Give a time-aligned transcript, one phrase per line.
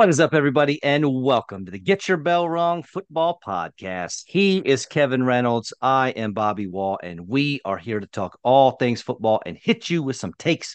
[0.00, 4.22] What is up, everybody, and welcome to the Get Your Bell Rung Football Podcast.
[4.26, 5.74] He is Kevin Reynolds.
[5.82, 9.90] I am Bobby Wall, and we are here to talk all things football and hit
[9.90, 10.74] you with some takes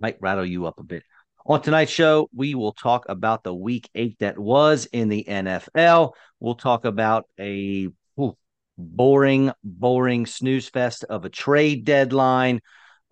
[0.00, 1.04] might rattle you up a bit.
[1.46, 6.14] On tonight's show, we will talk about the week eight that was in the NFL.
[6.40, 7.86] We'll talk about a
[8.18, 8.36] ooh,
[8.76, 12.60] boring, boring snooze fest of a trade deadline.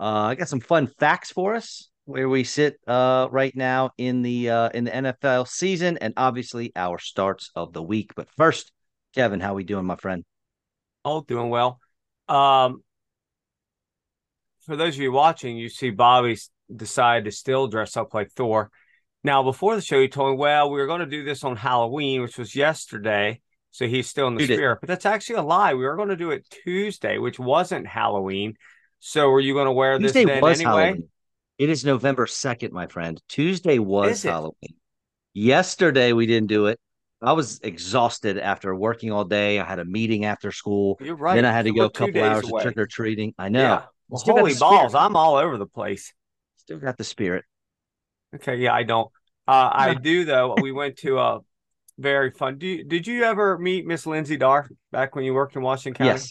[0.01, 4.21] Uh, I got some fun facts for us where we sit uh, right now in
[4.21, 8.12] the uh, in the NFL season, and obviously our starts of the week.
[8.15, 8.71] But first,
[9.15, 10.23] Kevin, how are we doing, my friend?
[11.07, 11.80] Oh, doing well.
[12.29, 12.83] Um,
[14.60, 16.37] for those of you watching, you see Bobby
[16.74, 18.71] decide to still dress up like Thor.
[19.24, 21.57] Now, before the show, he told me, "Well, we were going to do this on
[21.57, 23.40] Halloween, which was yesterday."
[23.71, 25.73] So he's still in the it- spirit, but that's actually a lie.
[25.73, 28.59] We were going to do it Tuesday, which wasn't Halloween.
[29.01, 30.63] So, were you going to wear this then anyway?
[30.63, 31.09] Halloween.
[31.63, 33.23] It is November second, my friend.
[33.29, 34.74] Tuesday was Halloween.
[35.32, 36.80] Yesterday we didn't do it.
[37.23, 39.60] I was exhausted after working all day.
[39.60, 40.99] I had a meeting after school.
[41.01, 41.37] You're right.
[41.37, 42.63] Then I had to So go a couple hours away.
[42.63, 43.33] of trick or treating.
[43.38, 43.60] I know.
[43.60, 43.83] Yeah.
[44.09, 44.96] Well, Still holy balls!
[44.96, 46.13] I'm all over the place.
[46.57, 47.45] Still got the spirit.
[48.35, 49.09] Okay, yeah, I don't.
[49.46, 50.57] Uh, I do though.
[50.60, 51.38] We went to a
[51.96, 52.59] very fun.
[52.59, 55.95] Do you, did you ever meet Miss Lindsay Dar back when you worked in Washington
[55.96, 56.10] County?
[56.10, 56.29] Yes.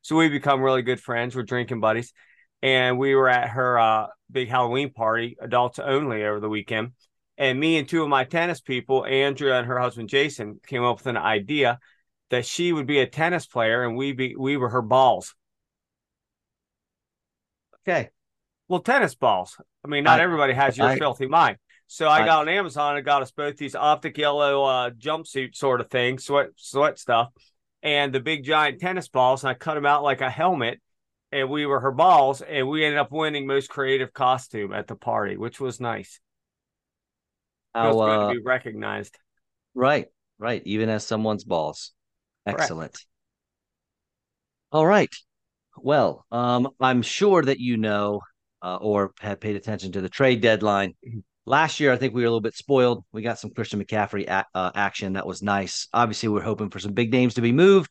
[0.00, 1.36] So we become really good friends.
[1.36, 2.12] We're drinking buddies,
[2.62, 6.92] and we were at her uh, big Halloween party, adults only, over the weekend.
[7.36, 10.98] And me and two of my tennis people, Andrea and her husband Jason, came up
[10.98, 11.78] with an idea
[12.30, 15.34] that she would be a tennis player and we be we were her balls.
[17.86, 18.10] Okay.
[18.68, 19.56] Well, tennis balls.
[19.84, 21.56] I mean, not I- everybody has your I- filthy mind.
[21.88, 25.56] So I, I- got on Amazon and got us both these optic yellow uh, jumpsuit
[25.56, 27.30] sort of thing, sweat sweat stuff,
[27.82, 29.42] and the big giant tennis balls.
[29.42, 30.80] And I cut them out like a helmet,
[31.32, 34.94] and we were her balls, and we ended up winning most creative costume at the
[34.94, 36.20] party, which was nice.
[37.74, 39.18] How, good uh, to be recognized.
[39.74, 40.06] right,
[40.38, 40.62] right.
[40.66, 41.92] Even as someone's balls.
[42.46, 42.60] Correct.
[42.60, 43.04] Excellent.
[44.70, 45.14] All right.
[45.78, 48.20] Well, um, I'm sure that you know
[48.62, 50.94] uh, or have paid attention to the trade deadline.
[51.44, 53.04] Last year, I think we were a little bit spoiled.
[53.10, 55.88] We got some Christian McCaffrey a- uh, action that was nice.
[55.92, 57.90] Obviously, we are hoping for some big names to be moved.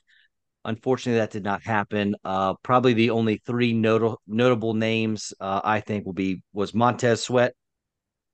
[0.63, 2.15] Unfortunately, that did not happen.
[2.23, 7.23] Uh, probably the only three notable notable names uh, I think will be was Montez
[7.23, 7.53] Sweat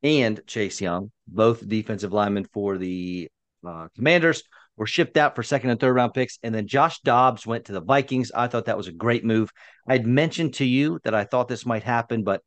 [0.03, 3.29] and Chase Young, both defensive linemen for the
[3.65, 4.43] uh, Commanders
[4.77, 6.37] were shipped out for second and third round picks.
[6.43, 8.31] And then Josh Dobbs went to the Vikings.
[8.33, 9.51] I thought that was a great move.
[9.87, 12.41] I'd mentioned to you that I thought this might happen, but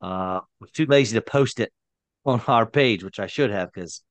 [0.00, 1.72] uh, was too lazy to post it
[2.24, 4.02] on our page, which I should have because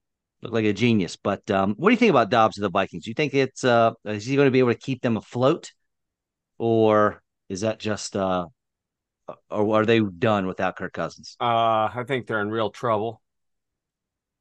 [0.41, 1.15] looked like a genius.
[1.15, 3.05] But um, what do you think about Dobbs of the Vikings?
[3.05, 5.71] Do you think it's uh, is he going to be able to keep them afloat,
[6.57, 8.47] or is that just uh,
[9.49, 11.35] or are they done without Kirk Cousins?
[11.39, 13.21] Uh, I think they're in real trouble.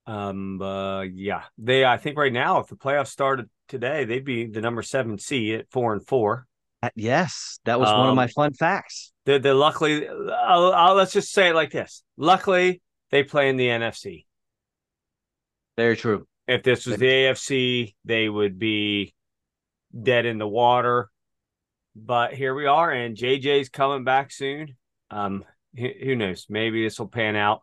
[0.06, 1.84] Um, uh, yeah, they.
[1.84, 5.60] I think right now, if the playoffs started today, they'd be the number seven seed
[5.60, 6.46] at four and four.
[6.82, 9.12] Uh, Yes, that was one of Um, my fun facts.
[9.24, 13.56] The the luckily, I'll, I'll, let's just say it like this: luckily, they play in
[13.56, 14.26] the NFC.
[15.76, 16.26] Very true.
[16.46, 19.14] If this was the AFC, they would be
[20.02, 21.10] dead in the water.
[21.96, 24.76] But here we are, and JJ's coming back soon.
[25.10, 25.44] Um,
[25.76, 26.46] who, knows?
[26.48, 27.62] Maybe this will pan out.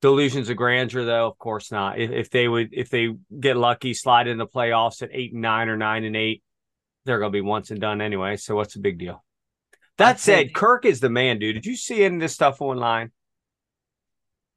[0.00, 1.98] Delusions of grandeur, though, of course not.
[1.98, 3.08] If, if they would, if they
[3.40, 6.42] get lucky, slide in the playoffs at eight and nine or nine and eight,
[7.04, 8.36] they're going to be once and done anyway.
[8.36, 9.24] So what's the big deal?
[9.96, 11.56] That said, Kirk is the man, dude.
[11.56, 13.10] Did you see any of this stuff online?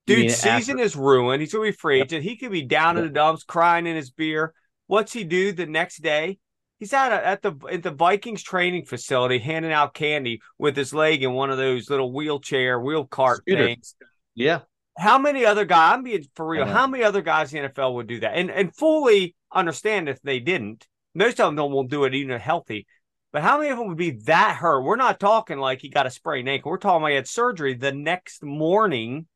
[0.08, 1.42] Dude, season after- is ruined.
[1.42, 2.06] He's gonna be free Yep.
[2.06, 2.24] agent.
[2.24, 4.54] He could be down in the dumps, crying in his beer.
[4.88, 6.40] What's he do the next day?
[6.80, 11.22] He's out at the at the Vikings training facility handing out candy with his leg
[11.22, 13.66] in one of those little wheelchair wheel cart Scooter.
[13.66, 13.96] things.
[14.34, 14.62] Yeah,
[14.98, 15.94] How many other guys?
[15.94, 16.64] I'm being for real.
[16.64, 16.74] Uh-huh.
[16.74, 18.34] How many other guys in the NFL would do that?
[18.36, 20.88] And and fully understand if they didn't.
[21.14, 22.88] Most of them won't do it even healthy.
[23.32, 24.82] But how many of them would be that hurt?
[24.82, 26.72] We're not talking like he got a sprained ankle.
[26.72, 29.28] We're talking about he had surgery the next morning.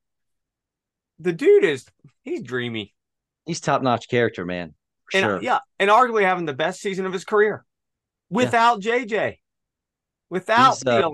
[1.19, 1.85] The dude is
[2.23, 2.93] he's dreamy.
[3.45, 4.73] he's top notch character, man.
[5.11, 5.41] For And sure.
[5.41, 7.63] yeah, and arguably having the best season of his career.
[8.29, 9.37] Without JJ.
[10.29, 11.11] Without He's, uh.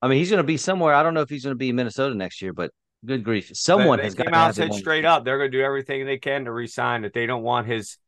[0.00, 0.94] I mean, he's going to be somewhere.
[0.94, 2.70] I don't know if he's going to be in Minnesota next year, but
[3.04, 5.50] good grief, someone they, has they got came to out said straight up they're going
[5.50, 7.12] to do everything they can to resign it.
[7.12, 7.98] They don't want his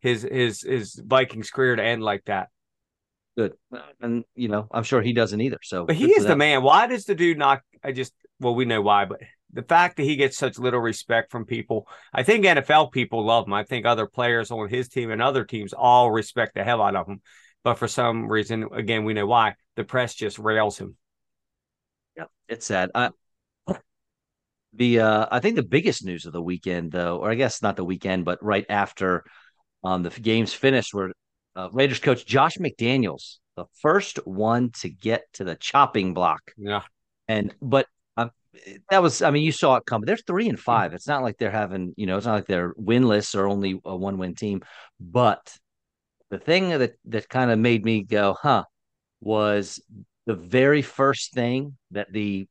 [0.00, 2.48] his his his Vikings career to end like that.
[3.36, 3.52] Good,
[4.00, 5.58] and you know, I'm sure he doesn't either.
[5.62, 6.64] So, But he is the man.
[6.64, 7.62] Why does the dude not?
[7.84, 9.20] I just well, we know why, but
[9.52, 13.46] the fact that he gets such little respect from people, I think NFL people love
[13.46, 13.54] him.
[13.54, 16.96] I think other players on his team and other teams all respect the hell out
[16.96, 17.20] of him.
[17.64, 20.96] But for some reason, again, we know why the press just rails him.
[22.16, 22.90] Yep, it's sad.
[22.94, 23.10] I,
[24.74, 27.76] The uh, I think the biggest news of the weekend, though, or I guess not
[27.76, 29.24] the weekend, but right after
[29.82, 31.12] um, the games finished, were
[31.56, 36.52] uh, Raiders coach Josh McDaniels, the first one to get to the chopping block.
[36.56, 36.82] Yeah,
[37.26, 37.86] and but
[38.90, 40.02] that was, I mean, you saw it come.
[40.02, 40.94] They're three and five.
[40.94, 43.96] It's not like they're having, you know, it's not like they're winless or only a
[43.96, 44.62] one win team.
[45.00, 45.56] But
[46.30, 48.64] the thing that that kind of made me go, huh,
[49.20, 49.80] was
[50.26, 52.46] the very first thing that the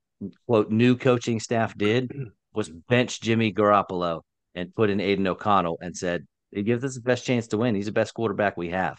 [0.48, 2.12] quote new coaching staff did
[2.54, 4.22] was bench Jimmy Garoppolo
[4.56, 7.76] and put in Aidan O'Connell and said, it gives us the best chance to win.
[7.76, 8.98] He's the best quarterback we have.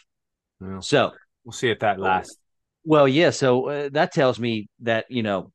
[0.61, 0.81] Yeah.
[0.81, 1.13] So
[1.45, 2.37] we'll see if that lasts.
[2.85, 3.31] Well, yeah.
[3.31, 5.51] So uh, that tells me that, you know,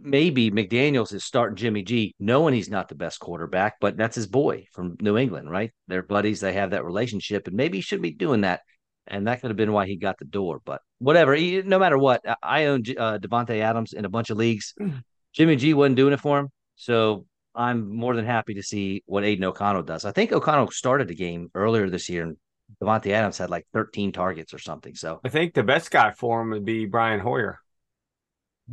[0.00, 4.26] maybe McDaniels is starting Jimmy G, knowing he's not the best quarterback, but that's his
[4.26, 5.72] boy from New England, right?
[5.88, 6.40] They're buddies.
[6.40, 8.60] They have that relationship, and maybe he shouldn't be doing that.
[9.06, 10.60] And that could have been why he got the door.
[10.64, 14.36] But whatever, he, no matter what, I own uh, Davante Adams in a bunch of
[14.36, 14.74] leagues.
[15.34, 19.24] Jimmy G wasn't doing it for him, so I'm more than happy to see what
[19.24, 20.04] Aidan O'Connell does.
[20.04, 22.36] I think O'Connell started the game earlier this year, and
[22.82, 24.94] Davante Adams had like 13 targets or something.
[24.94, 27.61] So I think the best guy for him would be Brian Hoyer.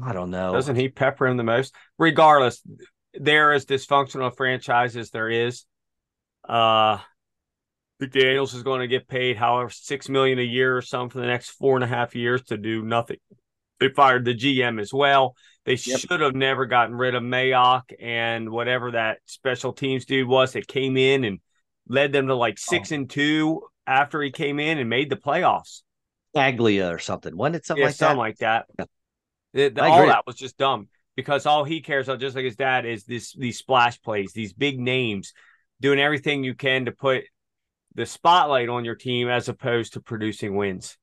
[0.03, 0.53] I don't know.
[0.53, 1.73] Doesn't he pepper him the most?
[1.97, 2.61] Regardless,
[3.13, 5.65] they're as dysfunctional franchises there is.
[6.47, 6.99] Uh
[8.01, 11.27] McDaniels is going to get paid however six million a year or something for the
[11.27, 13.17] next four and a half years to do nothing.
[13.79, 15.35] They fired the GM as well.
[15.65, 15.99] They yep.
[15.99, 20.67] should have never gotten rid of Mayock and whatever that special teams dude was that
[20.67, 21.39] came in and
[21.87, 22.95] led them to like six oh.
[22.95, 25.81] and two after he came in and made the playoffs.
[26.35, 27.35] Aglia or something.
[27.35, 28.21] When did something yeah, like something that?
[28.21, 28.65] like that.
[29.53, 32.85] The, all that was just dumb because all he cares about, just like his dad,
[32.85, 35.33] is this these splash plays, these big names,
[35.81, 37.23] doing everything you can to put
[37.95, 40.97] the spotlight on your team as opposed to producing wins.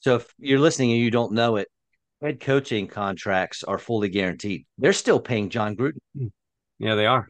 [0.00, 1.68] So if you're listening and you don't know it,
[2.20, 4.66] head coaching contracts are fully guaranteed.
[4.78, 5.98] They're still paying Jon Gruden.
[6.16, 6.30] Mm.
[6.78, 7.28] Yeah, they are.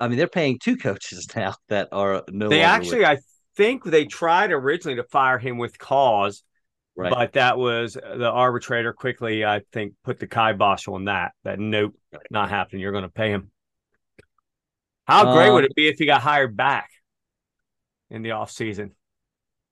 [0.00, 2.48] I mean, they're paying two coaches now that are no.
[2.48, 3.08] They actually, with.
[3.08, 3.18] I
[3.56, 6.42] think, they tried originally to fire him with cause,
[6.96, 7.12] Right.
[7.12, 11.32] But that was the arbitrator quickly, I think, put the kibosh on that.
[11.44, 11.94] That nope,
[12.30, 12.80] not happening.
[12.80, 13.50] You're going to pay him.
[15.06, 16.88] How great would um, it be if he got hired back
[18.10, 18.92] in the off season?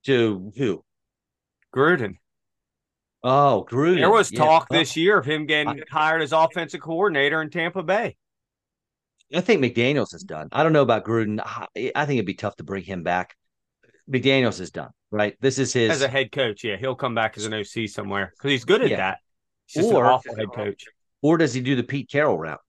[0.05, 0.85] To who?
[1.75, 2.17] Gruden.
[3.23, 3.95] Oh, Gruden.
[3.95, 4.77] There was talk yeah.
[4.77, 8.15] this year of him getting I, hired as offensive coordinator in Tampa Bay.
[9.33, 10.49] I think McDaniels is done.
[10.51, 11.39] I don't know about Gruden.
[11.43, 13.35] I think it'd be tough to bring him back.
[14.09, 15.35] McDaniels is done right?
[15.39, 16.63] This is his as a head coach.
[16.63, 18.97] Yeah, he'll come back as an OC somewhere because he's good at yeah.
[18.97, 19.19] that.
[19.65, 20.83] He's just or, an awful head coach.
[21.21, 22.59] Or does he do the Pete Carroll route?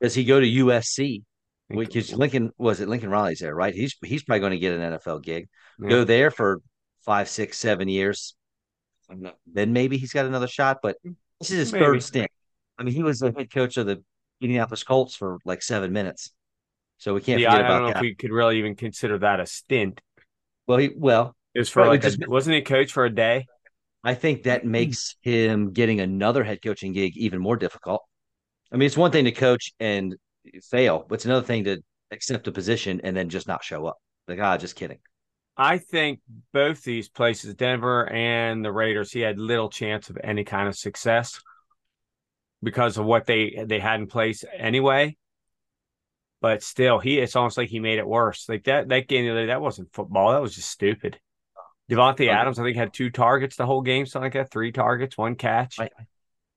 [0.00, 1.22] Does he go to USC?
[1.68, 3.74] Because Lincoln was it Lincoln Riley's there, right?
[3.74, 5.48] He's he's probably going to get an NFL gig.
[5.80, 5.88] Yeah.
[5.88, 6.60] Go there for
[7.04, 8.36] five, six, seven years.
[9.52, 10.78] Then maybe he's got another shot.
[10.82, 10.96] But
[11.40, 11.84] this is his maybe.
[11.84, 12.30] third stint.
[12.78, 14.04] I mean, he was the head coach of the
[14.40, 16.30] Indianapolis Colts for like seven minutes.
[16.98, 17.40] So we can't.
[17.40, 17.96] Yeah, I don't know that.
[17.96, 20.00] if we could really even consider that a stint.
[20.66, 23.14] Well, he well it was for right, like just, a, wasn't he coach for a
[23.14, 23.46] day?
[24.04, 24.70] I think that mm-hmm.
[24.70, 28.02] makes him getting another head coaching gig even more difficult.
[28.72, 30.14] I mean, it's one thing to coach and
[30.70, 33.96] fail, but it's another thing to accept a position and then just not show up.
[34.28, 34.98] Like, ah, just kidding.
[35.56, 36.20] I think
[36.52, 40.76] both these places, Denver and the Raiders, he had little chance of any kind of
[40.76, 41.40] success
[42.62, 45.16] because of what they they had in place anyway.
[46.40, 48.48] But still, he it's almost like he made it worse.
[48.48, 50.32] Like that that game the other day, that wasn't football.
[50.32, 51.18] That was just stupid.
[51.90, 52.28] Okay.
[52.28, 54.50] Adams, I think, had two targets the whole game, something like that.
[54.50, 55.78] Three targets, one catch.
[55.78, 55.92] Right.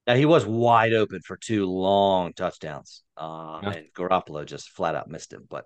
[0.08, 3.04] Yeah, he was wide open for two long touchdowns.
[3.16, 3.70] Uh, yeah.
[3.70, 5.46] and Garoppolo just flat out missed him.
[5.48, 5.66] But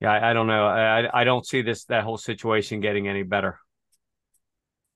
[0.00, 0.66] yeah, I, I don't know.
[0.66, 3.58] I I don't see this that whole situation getting any better.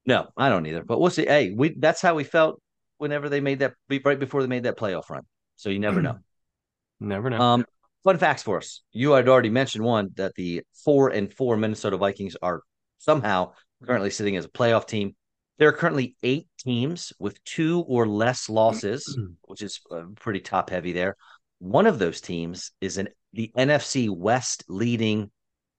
[0.07, 0.83] No, I don't either.
[0.83, 1.27] But we'll see.
[1.27, 2.61] Hey, we that's how we felt
[2.97, 5.25] whenever they made that right before they made that playoff run.
[5.57, 6.19] So you never know.
[7.01, 7.41] never know.
[7.41, 7.67] Um,
[8.05, 8.83] fun facts for us.
[8.93, 12.63] You had already mentioned one that the four and four Minnesota Vikings are
[12.99, 13.53] somehow
[13.85, 15.15] currently sitting as a playoff team.
[15.59, 20.71] There are currently eight teams with two or less losses, which is uh, pretty top
[20.71, 21.17] heavy there.
[21.59, 25.31] One of those teams is an the NFC West leading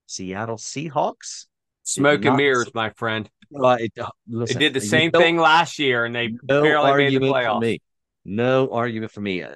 [0.06, 1.46] Seattle Seahawks.
[1.82, 3.28] Smoke and mirrors, my friend.
[3.54, 7.04] Uh, it, uh, listen, they did the same thing last year, and they no barely
[7.04, 7.60] made the playoffs.
[7.60, 7.80] me.
[8.24, 9.42] No argument for me.
[9.42, 9.54] Uh,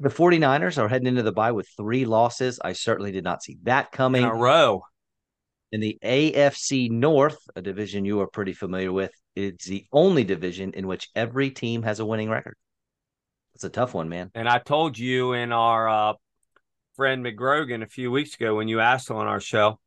[0.00, 2.60] the 49ers are heading into the bye with three losses.
[2.62, 4.22] I certainly did not see that coming.
[4.22, 4.82] In a row
[5.72, 10.72] in the AFC North, a division you are pretty familiar with, it's the only division
[10.74, 12.56] in which every team has a winning record.
[13.54, 14.30] It's a tough one, man.
[14.34, 16.12] And I told you in our uh,
[16.94, 19.80] friend McGrogan a few weeks ago when you asked on our show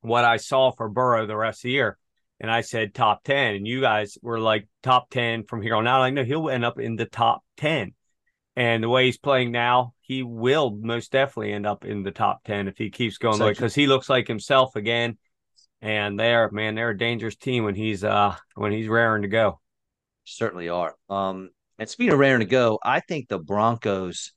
[0.00, 1.98] what I saw for Burrow the rest of the year.
[2.40, 3.56] And I said top 10.
[3.56, 6.00] And you guys were like top 10 from here on out.
[6.00, 7.92] I know he'll end up in the top 10.
[8.56, 12.42] And the way he's playing now, he will most definitely end up in the top
[12.44, 15.16] 10 if he keeps going because he looks like himself again.
[15.80, 19.60] And they're man, they're a dangerous team when he's uh when he's raring to go.
[20.24, 20.94] Certainly are.
[21.08, 24.32] Um, and speaking of raring to go, I think the Broncos.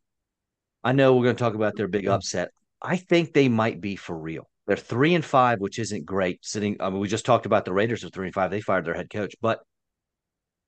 [0.86, 2.52] I know we're going to talk about their big upset.
[2.82, 4.50] I think they might be for real.
[4.68, 6.46] They're three and five, which isn't great.
[6.46, 8.52] Sitting, I mean, we just talked about the Raiders are three and five.
[8.52, 9.60] They fired their head coach, but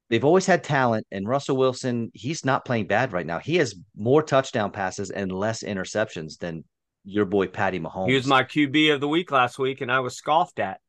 [0.10, 1.06] they've always had talent.
[1.12, 3.40] And Russell Wilson, he's not playing bad right now.
[3.40, 6.64] He has more touchdown passes and less interceptions than
[7.04, 8.10] your boy Patty Mahomes.
[8.10, 10.80] He was my QB of the week last week, and I was scoffed at.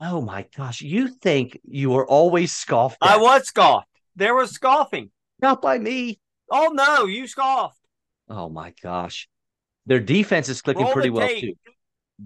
[0.00, 0.80] oh my gosh!
[0.80, 3.10] You think you were always scoffed at?
[3.10, 3.88] I was scoffed.
[4.14, 5.10] There was scoffing.
[5.40, 6.18] not by me.
[6.50, 7.78] Oh no, you scoffed.
[8.28, 9.28] Oh my gosh.
[9.86, 11.42] Their defense is clicking Roll pretty well tape.
[11.42, 11.72] too.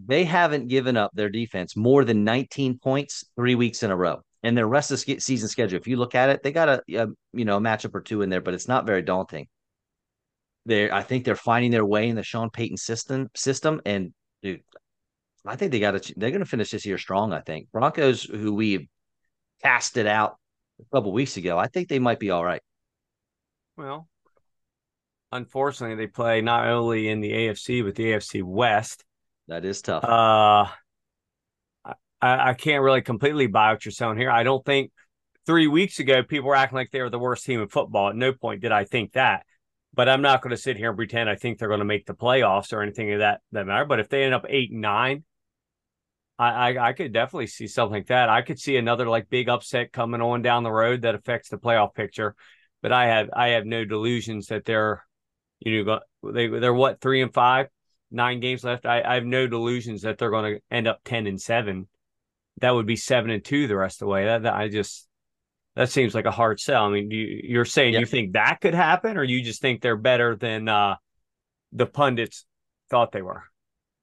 [0.07, 4.23] They haven't given up their defense more than 19 points three weeks in a row.
[4.43, 6.83] And their rest of the season schedule, if you look at it, they got a,
[6.95, 9.49] a you know a matchup or two in there, but it's not very daunting.
[10.67, 13.29] They, I think they're finding their way in the Sean Payton system.
[13.35, 14.63] System, and dude,
[15.45, 16.15] I think they got to.
[16.17, 17.33] They're going to finish this year strong.
[17.33, 18.89] I think Broncos, who we
[19.63, 20.37] casted out
[20.81, 22.63] a couple weeks ago, I think they might be all right.
[23.77, 24.09] Well,
[25.33, 29.05] unfortunately, they play not only in the AFC but the AFC West.
[29.49, 30.05] That is tough.
[30.05, 30.67] Uh,
[32.21, 34.31] I, I can't really completely buy what you're saying here.
[34.31, 34.93] I don't think
[35.47, 38.09] three weeks ago people were acting like they were the worst team in football.
[38.09, 39.45] At no point did I think that.
[39.93, 42.07] But I'm not going to sit here and pretend I think they're going to make
[42.07, 43.85] the playoffs or anything of that that matter.
[43.85, 45.25] But if they end up eight nine,
[46.39, 48.29] I, I I could definitely see something like that.
[48.29, 51.59] I could see another like big upset coming on down the road that affects the
[51.59, 52.37] playoff picture.
[52.83, 55.05] But I have I have no delusions that they're
[55.59, 56.01] you know
[56.33, 57.67] they they're what three and five,
[58.13, 58.87] nine games left.
[58.87, 61.89] I, I have no delusions that they're going to end up ten and seven.
[62.61, 64.25] That would be seven and two the rest of the way.
[64.27, 65.07] That, that I just
[65.77, 66.85] that seems like a hard sell.
[66.85, 68.01] I mean, you, you're saying Yeah.
[68.01, 70.97] you think that could happen, or you just think they're better than uh,
[71.73, 72.45] the pundits
[72.91, 73.43] thought they were.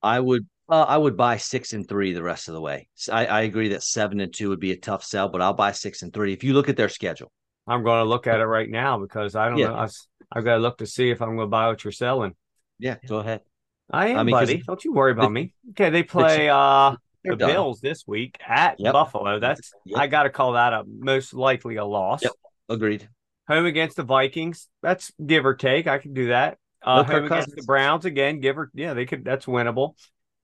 [0.02, 2.88] I would uh, I would buy six and three the rest of the way.
[3.12, 5.72] I, I agree that seven and two would be a tough sell, but I'll buy
[5.72, 7.32] six and three if you look at their schedule.
[7.68, 9.68] I'm going to look at it right now because I don't Yeah.
[9.68, 9.76] know.
[9.76, 9.88] I,
[10.36, 12.34] have got to look to see if I'm going to buy what you're selling.
[12.80, 13.42] Yeah, go ahead.
[13.90, 14.58] I am, I mean, buddy.
[14.66, 15.54] Don't you worry about the- me.
[15.72, 16.98] Okay, they play uh They're
[17.32, 17.52] the done.
[17.52, 18.94] Bills this week at Yep.
[18.94, 19.40] Buffalo.
[19.40, 20.00] That's Yep.
[20.00, 22.24] I got to call that a most likely a loss.
[22.24, 22.32] Yep.
[22.70, 23.10] Agreed.
[23.48, 24.68] Home against the Vikings.
[24.82, 25.88] That's give or take.
[25.88, 26.58] I can do that.
[26.84, 27.56] Uh, home against Cousins.
[27.56, 28.40] the Browns again.
[28.40, 29.24] Give or yeah, they could.
[29.26, 29.96] That's winnable.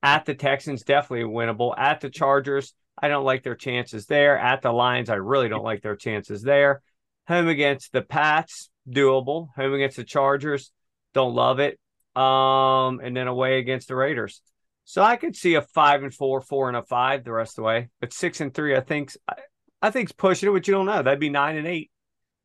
[0.02, 1.74] At the Texans, definitely winnable.
[1.78, 4.38] At the Chargers, I don't like their chances there.
[4.38, 6.82] At the Lions, I really don't like their chances there.
[7.28, 9.48] Home against the Pats, doable.
[9.56, 10.72] Home against the Chargers,
[11.14, 11.80] don't love it.
[12.16, 14.42] Um, and then away against the Raiders.
[14.86, 17.56] So I could see a five and four, four and a five the rest of
[17.58, 17.90] the way.
[18.02, 19.36] But six and three, I think, I,
[19.82, 20.54] I think's pushing it.
[20.54, 21.02] But you don't know.
[21.02, 21.90] That'd be nine and eight.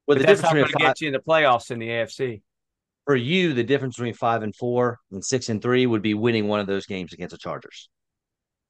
[0.06, 2.42] Well, But the difference between to five, get you in the playoffs in the AFC.
[3.04, 6.46] for you, the difference between five and four and six and three would be winning
[6.48, 7.88] one of those games against the Chargers.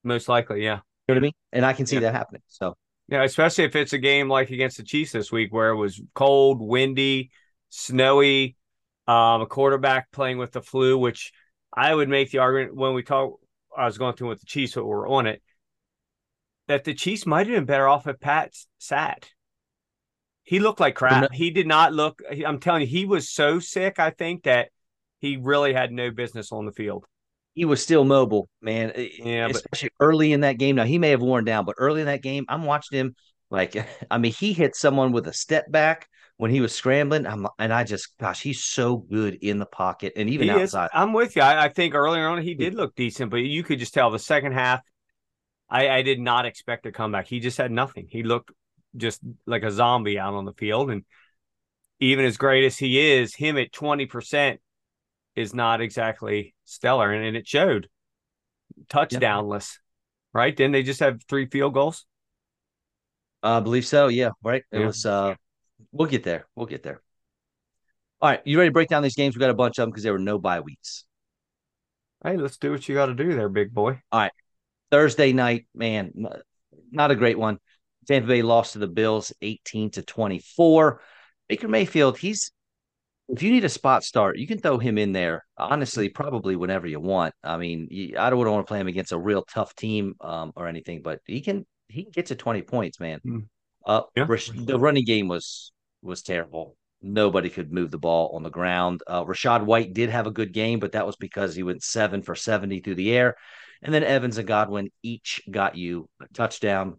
[0.04, 0.80] Most likely, yeah.
[1.06, 1.32] You know what I mean?
[1.52, 2.00] And I can see Yeah.
[2.00, 2.42] that happening.
[2.48, 2.74] So
[3.08, 6.00] Yeah, especially if it's a game like against the Chiefs this week where it was
[6.14, 7.30] cold, windy,
[7.70, 8.56] snowy,
[9.06, 11.32] um, a quarterback playing with the flu, which
[11.72, 13.38] I would make the argument when we talk.
[13.78, 15.42] I was going through with the Chiefs, but we're on it,
[16.66, 19.28] that the Chiefs might have been better off if Pat sat.
[20.42, 21.32] He looked like crap.
[21.32, 22.22] He did not look.
[22.46, 23.98] I'm telling you, he was so sick.
[23.98, 24.70] I think that
[25.20, 27.04] he really had no business on the field.
[27.54, 28.92] he was still mobile, man.
[28.96, 30.76] Yeah, but- especially early in that game.
[30.76, 33.14] Now he may have worn down, but early in that game, I'm watching him
[33.50, 33.76] like
[34.10, 36.08] I mean, he hit someone with a step back
[36.38, 37.26] when he was scrambling.
[37.26, 40.74] I'm, and I just, gosh, he's so good in the pocket and even He is.
[40.74, 40.90] outside.
[40.94, 41.42] I'm with you.
[41.42, 44.18] I, I think earlier on he did look decent, but you could just tell the
[44.18, 44.80] second half.
[45.68, 47.26] I, I did not expect a comeback.
[47.26, 48.06] He just had nothing.
[48.08, 48.52] He looked
[48.96, 51.04] just like a zombie out on the field, and
[52.00, 54.60] even as great as he is, him at twenty percent
[55.36, 57.88] is not exactly stellar, and, and it showed.
[58.88, 59.74] Touchdownless,
[60.32, 60.56] right?
[60.56, 62.06] Then they just have three field goals.
[63.42, 64.08] I believe so.
[64.08, 64.62] Yeah, right.
[64.72, 64.86] It Yeah.
[64.86, 65.04] was.
[65.04, 65.34] uh
[65.92, 66.46] We'll get there.
[66.54, 67.02] We'll get there.
[68.20, 69.36] All right, you ready to break down these games?
[69.36, 71.04] We got a bunch of them because there were no bye weeks.
[72.24, 74.00] Hey, let's do what you got to do there, big boy.
[74.10, 74.32] All right,
[74.90, 76.12] Thursday night, man,
[76.90, 77.58] not a great one.
[78.08, 81.00] Tampa Bay lost to the Bills 18 to 24.
[81.48, 82.50] Baker Mayfield, he's
[83.28, 85.44] if you need a spot start, you can throw him in there.
[85.56, 87.34] Honestly, probably whenever you want.
[87.44, 90.52] I mean, you, I don't want to play him against a real tough team um,
[90.56, 93.20] or anything, but he can he can get to 20 points, man.
[93.22, 93.38] Hmm.
[93.88, 94.26] Uh, Yeah.
[94.28, 96.76] Rash- the running game was was terrible.
[97.00, 99.02] Nobody could move the ball on the ground.
[99.06, 102.22] Uh, Rachaad White did have a good game, but that was because he went seven
[102.22, 103.36] for 70 through the air.
[103.82, 106.98] And then Evans and Godwin each got you a touchdown.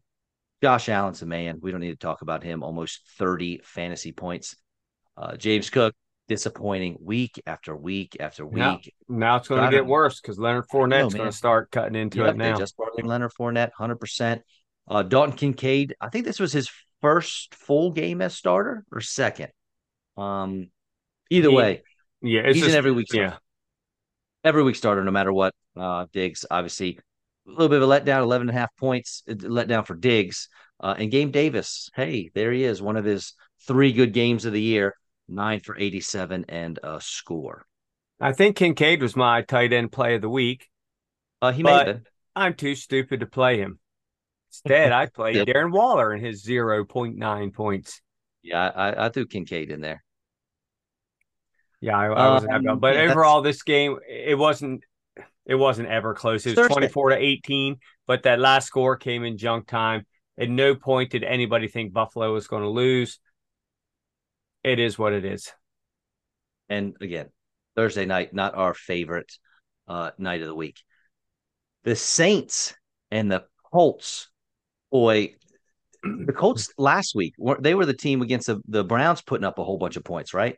[0.62, 1.60] Josh Allen's a man.
[1.62, 2.64] We don't need to talk about him.
[2.64, 4.56] Almost 30 fantasy points.
[5.18, 5.94] Uh, James Cook,
[6.30, 8.62] disappointing week after week after week.
[8.62, 8.92] Yeah.
[9.10, 12.36] Now it's going to get worse because Leonard Fournette's going to start cutting into yep,
[12.36, 12.58] it now.
[12.58, 14.44] Just Leonard Fournette, hundred percent.
[14.90, 16.70] Uh, Dalton Kincaid, I think this was his
[17.02, 19.50] first full game as starter or second.
[20.18, 20.70] Um,
[21.30, 21.84] either he, way,
[22.22, 23.08] yeah, he's just, in every week.
[23.08, 23.30] Starter.
[23.30, 23.38] Yeah,
[24.44, 25.54] every week starter, no matter what.
[25.78, 27.00] Uh, Diggs, obviously,
[27.48, 30.50] a little bit of a letdown, 11 and a half points, uh, letdown for Diggs.
[30.80, 33.34] Uh, and Gabe Davis, hey, there he is, one of his
[33.68, 34.96] three good games of the year,
[35.28, 37.66] nine for 87 and a score.
[38.20, 40.68] I think Kincaid was my tight end play of the week.
[41.42, 42.02] Uh, he may have
[42.36, 43.80] I'm too stupid to play him.
[44.52, 45.48] Instead, I played yep.
[45.48, 48.02] Darren Waller in his 0.9 points.
[48.42, 50.04] Yeah, I, I threw Kincaid in there.
[51.82, 52.80] Yeah, I, I wasn't um, happy.
[52.80, 54.84] But yeah, overall, this game it wasn't
[55.46, 56.46] it wasn't ever close.
[56.46, 56.76] It was Thursday.
[56.76, 60.06] 24 to 18, but that last score came in junk time.
[60.38, 63.20] At no point did anybody think Buffalo was going to lose.
[64.64, 65.52] It is what it is.
[66.70, 67.30] And again,
[67.76, 69.32] Thursday night, not our favorite
[69.88, 70.82] uh, night of the week.
[71.84, 72.76] The Saints
[73.10, 74.29] and the Colts,
[74.92, 75.36] boy,
[76.04, 79.64] the Colts last week, they were the team against the, the Browns putting up a
[79.64, 80.58] whole bunch of points, right?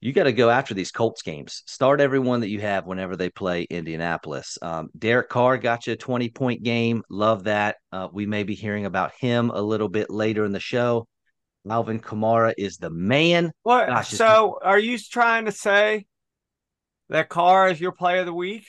[0.00, 1.62] you got to go after these Colts games.
[1.66, 4.58] Start everyone that you have whenever they play Indianapolis.
[4.60, 7.02] Um, Derek Carr got you a 20 point game.
[7.10, 7.76] Love that.
[7.90, 11.06] Uh, we may be hearing about him a little bit later in the show.
[11.68, 13.50] Alvin Kamara is the man.
[13.62, 13.88] What?
[13.88, 16.06] Gosh, so, are you trying to say
[17.08, 18.66] that Carr is your play of the week?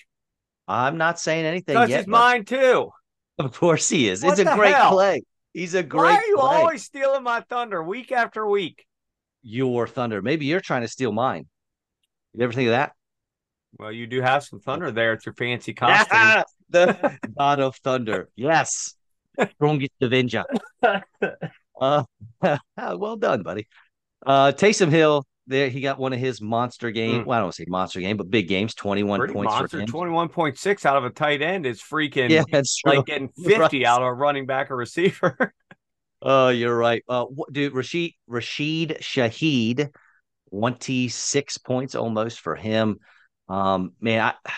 [0.67, 1.89] I'm not saying anything because.
[1.95, 2.89] He's mine too.
[3.37, 4.23] Of course he is.
[4.23, 4.91] What it's a great hell?
[4.91, 5.21] play.
[5.53, 6.01] He's a great.
[6.11, 6.55] Why are you play.
[6.55, 8.85] always stealing my thunder week after week?
[9.47, 10.21] your thunder.
[10.21, 11.45] Maybe you're trying to steal mine.
[12.33, 12.91] You ever think of that?
[13.79, 15.13] Well, you do have some thunder there.
[15.13, 16.43] It's your fancy costume.
[16.69, 18.29] the god of thunder.
[18.35, 18.95] Yes.
[19.55, 20.43] Strongest Avenger.
[21.79, 22.01] Uh,
[22.75, 23.67] well done, buddy.
[24.25, 27.23] Uh, Taysom Hill, there he got one of his monster game.
[27.23, 27.25] Mm.
[27.25, 28.73] Well, I don't say monster game, but big games.
[28.73, 32.29] Twenty one points monster, Twenty one point six out of a tight end is freaking.
[32.29, 32.97] Yeah, that's true.
[32.97, 33.85] like getting fifty right.
[33.85, 35.53] out of a running back or receiver.
[36.19, 37.03] Oh, you're right.
[37.07, 39.91] Uh, dude, Rashid Rashid Shaheed,
[40.49, 42.97] twenty six points almost for him.
[43.47, 44.51] Um, man, I,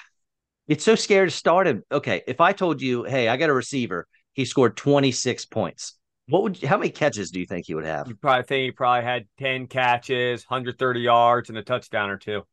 [0.70, 1.84] it's so scary to start him.
[1.92, 5.99] Okay, if I told you, hey, I got a receiver, he scored twenty six points.
[6.30, 8.08] What would how many catches do you think he would have?
[8.08, 12.18] You probably think he probably had ten catches, hundred thirty yards, and a touchdown or
[12.18, 12.44] two.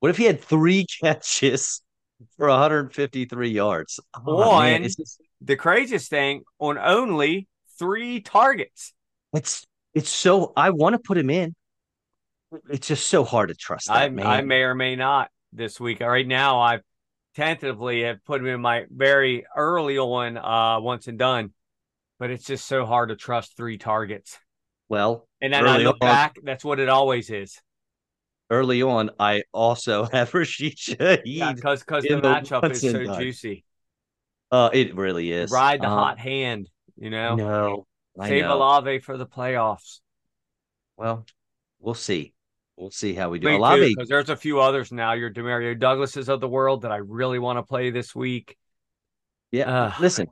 [0.00, 1.82] What if he had three catches
[2.36, 4.00] for 153 yards?
[4.14, 5.20] Oh, One, just...
[5.40, 8.92] the craziest thing on only three targets.
[9.32, 11.54] It's it's so I want to put him in.
[12.70, 14.26] It's just so hard to trust that I, man.
[14.26, 16.00] I may or may not this week.
[16.00, 16.82] Right now, I've
[17.34, 21.52] tentatively have put him in my very early on uh once and done,
[22.18, 24.38] but it's just so hard to trust three targets.
[24.88, 27.60] Well, and then I look on, back, that's what it always is.
[28.48, 31.22] Early on, I also have Rashid Shaheed.
[31.24, 33.64] Yeah, because because the matchup is so juicy.
[34.50, 35.50] Uh, it really is.
[35.50, 36.70] Ride the um, hot hand.
[36.96, 37.86] You know, no,
[38.18, 38.56] I save know.
[38.56, 40.00] Olave for the playoffs.
[40.96, 41.26] Well,
[41.80, 42.32] we'll see.
[42.76, 43.48] We'll see how we do.
[43.48, 45.14] Me Olave, because there's a few others now.
[45.14, 48.56] Your Demario Douglases of the world that I really want to play this week.
[49.50, 50.28] Yeah, uh, listen,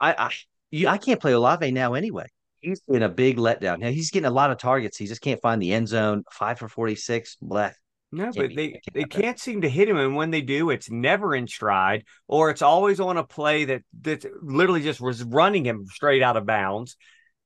[0.00, 0.30] I I
[0.70, 2.26] you, I can't play Olave now anyway.
[2.60, 3.78] He's in a big letdown.
[3.78, 4.96] Now he's getting a lot of targets.
[4.96, 6.24] He just can't find the end zone.
[6.32, 7.36] Five for forty six.
[7.42, 7.74] Blech.
[8.12, 11.34] No, but they they can't seem to hit him, and when they do, it's never
[11.34, 15.86] in stride, or it's always on a play that that literally just was running him
[15.86, 16.96] straight out of bounds.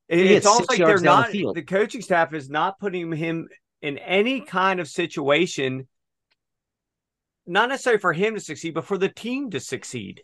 [0.08, 3.48] it's almost like they're not the, the coaching staff is not putting him
[3.80, 5.88] in any kind of situation,
[7.46, 10.22] not necessarily for him to succeed, but for the team to succeed.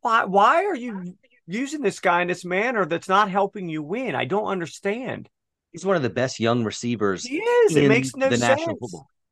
[0.00, 1.14] Why why are you
[1.46, 4.14] using this guy in this manner that's not helping you win?
[4.14, 5.28] I don't understand.
[5.72, 7.24] He's one of the best young receivers.
[7.24, 7.76] He is.
[7.76, 8.62] It makes no the sense.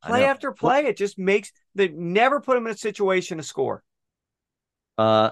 [0.05, 0.87] Play after play.
[0.87, 3.83] It just makes they never put him in a situation to score.
[4.99, 5.31] Uh,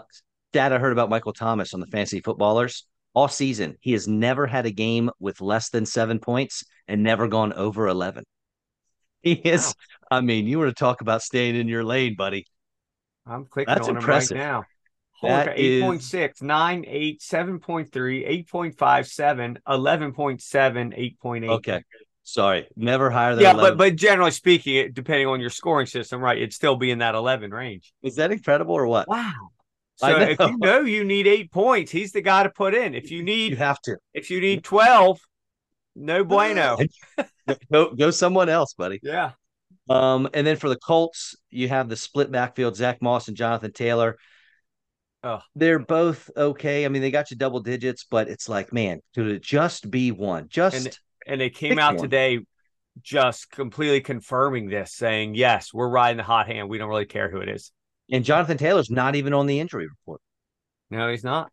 [0.53, 3.77] dad, I heard about Michael Thomas on the fantasy footballers all season.
[3.81, 7.89] He has never had a game with less than seven points and never gone over
[7.89, 8.25] 11.
[9.23, 9.75] He is,
[10.11, 10.17] wow.
[10.17, 12.47] I mean, you were to talk about staying in your lane, buddy.
[13.27, 14.39] I'm clicking That's on impressive.
[14.39, 14.65] him right now.
[15.23, 21.49] That 8.6, 9, 8, 7.3, 8.5, 7, 11.7, 8.8.
[21.49, 21.85] Okay.
[22.23, 23.71] Sorry, never higher than yeah, 11.
[23.71, 27.17] but but generally speaking, depending on your scoring system, right, it'd still be in that
[27.17, 27.93] eleven range.
[28.03, 29.09] Is that incredible or what?
[29.09, 29.51] Wow.
[29.97, 32.95] So if you know you need eight points, he's the guy to put in.
[32.95, 33.97] If you need, you have to.
[34.15, 35.19] If you need twelve,
[35.97, 36.79] no bueno.
[37.73, 39.01] go go someone else, buddy.
[39.03, 39.33] Yeah.
[39.89, 43.73] Um, and then for the Colts, you have the split backfield: Zach Moss and Jonathan
[43.73, 44.17] Taylor.
[45.23, 45.41] Oh.
[45.55, 46.85] They're both okay.
[46.85, 50.13] I mean, they got you double digits, but it's like, man, could it just be
[50.13, 50.49] one?
[50.49, 52.03] Just and, and they came out one.
[52.03, 52.41] today
[53.03, 56.69] just completely confirming this, saying, yes, we're riding the hot hand.
[56.69, 57.71] We don't really care who it is.
[58.11, 60.21] And Jonathan Taylor's not even on the injury report.
[60.91, 61.53] No, he's not.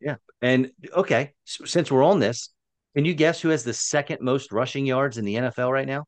[0.00, 0.16] Yeah.
[0.40, 2.50] And okay, since we're on this,
[2.96, 6.04] can you guess who has the second most rushing yards in the NFL right now?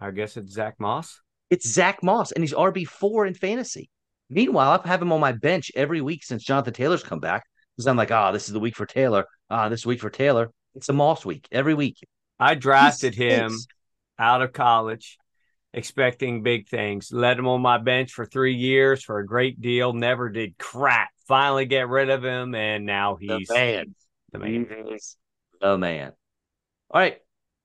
[0.00, 1.20] I guess it's Zach Moss.
[1.48, 3.88] It's Zach Moss, and he's RB4 in fantasy.
[4.28, 7.44] Meanwhile, I have him on my bench every week since Jonathan Taylor's come back
[7.76, 9.26] because I'm like, ah, oh, this is the week for Taylor.
[9.50, 10.50] Ah, oh, this week for Taylor.
[10.74, 11.98] It's a Moss week every week.
[12.38, 13.56] I drafted him
[14.18, 15.18] out of college,
[15.72, 17.10] expecting big things.
[17.12, 19.92] Let him on my bench for three years for a great deal.
[19.92, 21.08] Never did crap.
[21.28, 23.94] Finally get rid of him, and now he's the man.
[24.32, 24.98] The man.
[25.60, 26.12] The man.
[26.90, 27.18] All right,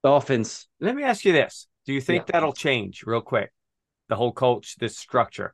[0.03, 0.67] Dolphins.
[0.79, 2.31] Let me ask you this: Do you think yeah.
[2.33, 3.51] that'll change real quick?
[4.09, 5.53] The whole coach, this structure.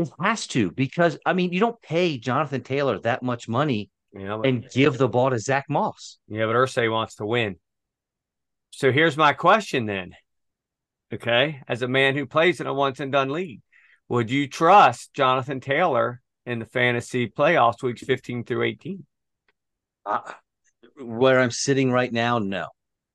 [0.00, 4.36] It has to because I mean you don't pay Jonathan Taylor that much money yeah,
[4.36, 6.18] but, and give the ball to Zach Moss.
[6.26, 7.56] Yeah, but Irsay wants to win.
[8.70, 10.12] So here's my question then.
[11.12, 13.60] Okay, as a man who plays in a once and done league,
[14.08, 19.04] would you trust Jonathan Taylor in the fantasy playoffs weeks 15 through 18?
[20.06, 20.20] Uh,
[21.02, 22.68] where I'm sitting right now, no.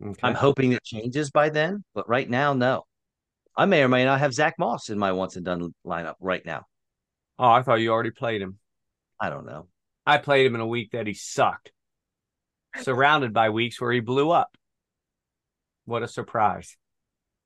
[0.04, 0.20] Okay.
[0.24, 2.84] I'm hoping it changes by then, but right now, no.
[3.56, 6.46] I may or may not have Zach Moss in my once and done lineup right
[6.46, 6.66] now.
[7.38, 8.58] Oh, I thought you already played him.
[9.20, 9.68] I don't know.
[10.06, 11.72] I played him in a week that he sucked,
[12.82, 14.56] surrounded by weeks where he blew up.
[15.86, 16.78] What a surprise.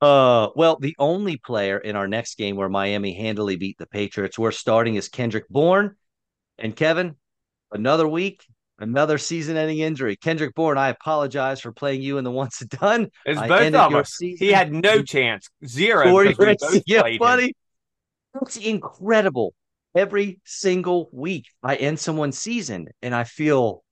[0.00, 4.38] Uh, well, the only player in our next game where Miami handily beat the Patriots,
[4.38, 5.96] we're starting is Kendrick Bourne.
[6.58, 7.16] And Kevin,
[7.72, 8.44] another week,
[8.78, 10.16] another season-ending injury.
[10.16, 13.08] Kendrick Bourne, I apologize for playing you in the once and done.
[13.26, 14.16] It's both of us.
[14.38, 16.04] He had no chance, zero.
[16.86, 17.54] Yeah, buddy.
[18.34, 19.54] That's incredible.
[19.94, 23.82] Every single week, I end someone's season, and I feel.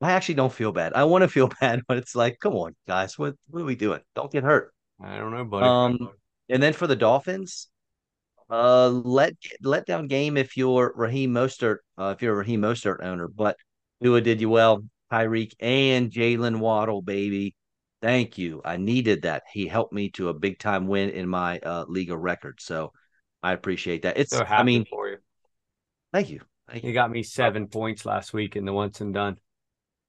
[0.00, 0.92] I actually don't feel bad.
[0.92, 3.76] I want to feel bad, but it's like, come on, guys, what what are we
[3.76, 4.00] doing?
[4.14, 4.72] Don't get hurt.
[5.02, 5.66] I don't know, buddy.
[5.66, 6.10] Um,
[6.48, 7.68] and then for the Dolphins,
[8.50, 13.02] uh, let let down game if you're Raheem Mostert, uh, if you're a Raheem Mostert
[13.02, 13.56] owner, but
[14.02, 14.84] Tua did you well.
[15.10, 17.54] Tyreek and Jaylen Waddle, baby.
[18.02, 18.60] Thank you.
[18.64, 19.44] I needed that.
[19.52, 22.58] He helped me to a big time win in my uh, league of record.
[22.60, 22.92] So
[23.44, 24.16] I appreciate that.
[24.16, 25.18] It's, so I mean, for you.
[26.14, 26.40] Thank you.
[26.66, 26.88] Thank you.
[26.88, 29.36] You got me seven points last week in the once and done.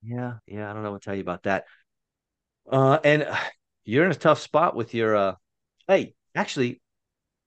[0.01, 0.35] Yeah.
[0.47, 0.69] Yeah.
[0.69, 1.65] I don't know what to tell you about that.
[2.71, 3.27] Uh, and
[3.83, 5.35] you're in a tough spot with your, uh,
[5.87, 6.81] hey, actually,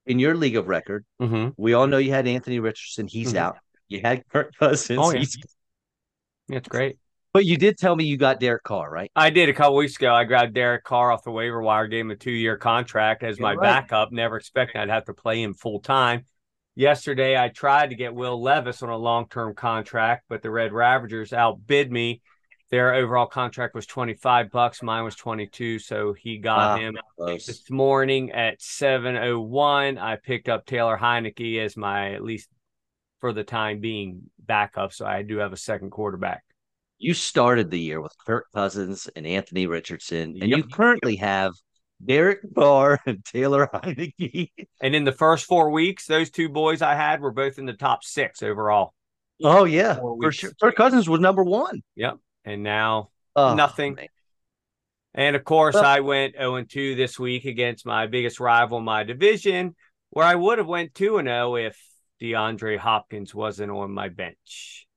[0.05, 1.49] in your league of record, mm-hmm.
[1.57, 3.07] we all know you had Anthony Richardson.
[3.07, 3.37] He's mm-hmm.
[3.37, 3.57] out.
[3.87, 4.99] You had Kirk Cousins.
[5.01, 5.25] Oh, yeah.
[6.49, 6.99] That's great.
[7.31, 9.11] But you did tell me you got Derek Carr, right?
[9.15, 10.13] I did a couple weeks ago.
[10.13, 13.37] I grabbed Derek Carr off the waiver wire, gave him a two year contract as
[13.37, 13.87] You're my right.
[13.87, 14.11] backup.
[14.11, 16.25] Never expecting I'd have to play him full time.
[16.75, 20.73] Yesterday, I tried to get Will Levis on a long term contract, but the Red
[20.73, 22.21] Ravagers outbid me.
[22.71, 24.81] Their overall contract was 25 bucks.
[24.81, 25.79] Mine was 22.
[25.79, 27.45] So he got wow, him close.
[27.45, 29.97] this morning at 701.
[29.97, 32.47] I picked up Taylor Heinicke as my, at least
[33.21, 34.93] for the time being, backup.
[34.93, 36.43] So I do have a second quarterback.
[36.99, 40.57] You started the year with Kirk Cousins and Anthony Richardson, and yep.
[40.57, 41.53] you currently have
[42.03, 44.51] Derek Carr and Taylor Heinicke.
[44.81, 47.73] And in the first four weeks, those two boys I had were both in the
[47.73, 48.93] top six overall.
[49.41, 50.51] Oh yeah, for sure.
[50.61, 51.81] Kirk Cousins was number one.
[51.95, 53.95] Yep, and now oh, nothing.
[53.95, 54.07] Man.
[55.13, 59.03] And of course, I went 0 2 this week against my biggest rival in my
[59.03, 59.75] division,
[60.11, 61.81] where I would have went 2 0 if
[62.21, 64.87] DeAndre Hopkins wasn't on my bench.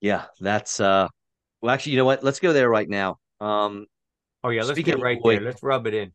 [0.00, 1.08] Yeah, that's uh
[1.62, 2.22] well actually, you know what?
[2.22, 3.18] Let's go there right now.
[3.40, 3.86] Um
[4.44, 5.40] Oh yeah, let's get right there.
[5.40, 6.12] Let's rub it in.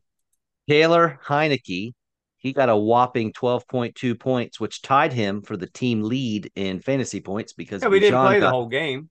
[0.68, 1.94] Taylor Heinicke,
[2.36, 7.20] he got a whopping 12.2 points, which tied him for the team lead in fantasy
[7.20, 9.08] points because yeah, we Bijan didn't play got, the whole game.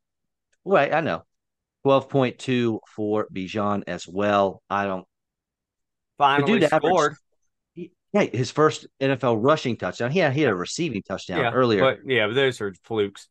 [0.63, 1.23] Right, I know.
[1.85, 4.61] 12.2 for Bijan as well.
[4.69, 5.05] I don't
[6.17, 7.15] finally scored.
[7.75, 10.11] Averaged, yeah, his first NFL rushing touchdown.
[10.11, 11.81] He had, he had a receiving touchdown yeah, earlier.
[11.81, 13.27] But yeah, but those are flukes.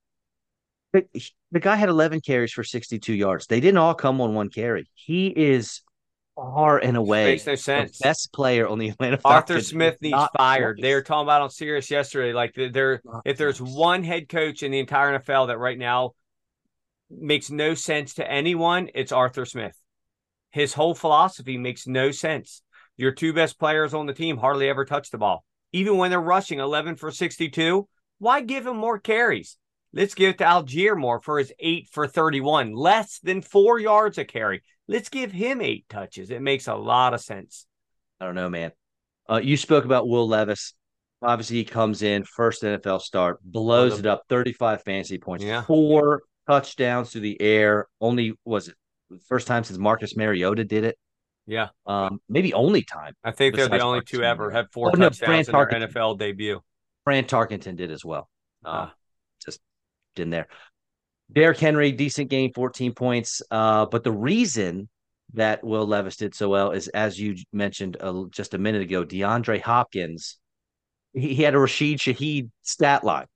[0.96, 3.46] The, the guy had 11 carries for 62 yards.
[3.46, 4.88] They didn't all come on one carry.
[4.94, 5.82] He is
[6.35, 7.98] far and away no sense.
[7.98, 9.68] best player on the Atlanta Arthur Falcons.
[9.68, 10.78] Smith needs fired.
[10.80, 12.32] They were talking about on Sirius yesterday.
[12.32, 16.12] Like there, if there's one head coach in the entire NFL that right now
[17.11, 19.78] makes no sense to anyone, it's Arthur Smith.
[20.50, 22.62] His whole philosophy makes no sense.
[22.96, 25.44] Your two best players on the team hardly ever touch the ball.
[25.72, 27.87] Even when they're rushing 11 for 62,
[28.18, 29.59] why give him more carries?
[29.96, 34.18] Let's give it to Allgeier more for his eight for 31, less than four yards
[34.18, 34.62] a carry.
[34.87, 36.30] Let's give him eight touches.
[36.30, 37.66] It makes a lot of sense.
[38.20, 38.72] I don't know, man.
[39.26, 40.74] Uh, you spoke about Will Levis.
[41.22, 45.62] Obviously, he comes in first NFL start, blows it up, 35 fantasy points, yeah.
[45.62, 47.87] four touchdowns to the air.
[47.98, 48.74] Only was it
[49.26, 50.98] first time since Marcus Mariota did it.
[51.46, 51.68] Yeah.
[51.87, 53.14] Um, maybe only time.
[53.24, 55.88] I think they're the only Marcus two ever have four Oh, touchdowns Fran in their
[55.88, 56.61] NFL debut.
[57.04, 58.28] Fran Tarkenton did as well.
[58.62, 58.90] Uh,
[60.18, 60.48] in there.
[61.33, 63.42] Derrick Henry, decent game, 14 points.
[63.50, 64.88] Uh, but the reason
[65.35, 69.05] that Will Levis did so well is, as you mentioned uh, just a minute ago,
[69.05, 70.38] DeAndre Hopkins.
[71.12, 73.26] He, he had a Rashid Shaheed stat line,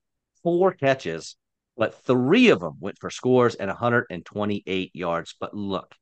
[0.43, 1.37] four catches,
[1.77, 5.35] but three of them went for scores and 128 yards.
[5.41, 5.95] But look,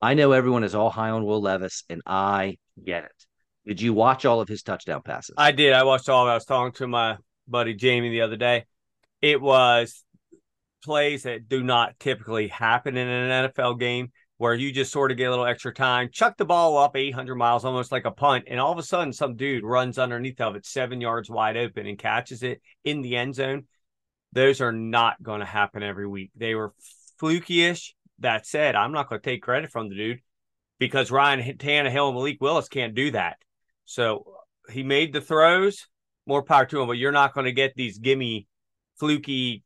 [0.00, 3.26] I know everyone is all high on Will Levis, and I get it.
[3.66, 5.34] Did you watch all of his touchdown passes?
[5.36, 5.72] I did.
[5.72, 6.26] I watched all.
[6.26, 8.64] I was talking to my buddy Jamie the other day.
[9.20, 10.04] It was
[10.82, 15.16] plays that do not typically happen in an NFL game where you just sort of
[15.16, 18.44] get a little extra time, chuck the ball up 800 miles, almost like a punt,
[18.46, 21.86] and all of a sudden some dude runs underneath of it seven yards wide open
[21.86, 23.64] and catches it in the end zone.
[24.32, 26.30] Those are not going to happen every week.
[26.36, 26.72] They were
[27.18, 27.94] fluky-ish.
[28.20, 30.20] That said, I'm not going to take credit from the dude
[30.78, 33.36] because Ryan Tannehill and Malik Willis can't do that.
[33.84, 34.24] So
[34.70, 35.86] he made the throws,
[36.26, 38.46] more power to him, but you're not going to get these gimme
[38.98, 39.62] fluky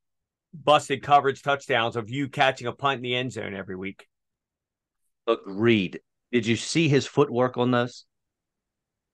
[0.54, 4.06] busted coverage touchdowns of you catching a punt in the end zone every week.
[5.26, 6.00] Agreed.
[6.30, 8.04] Did you see his footwork on those?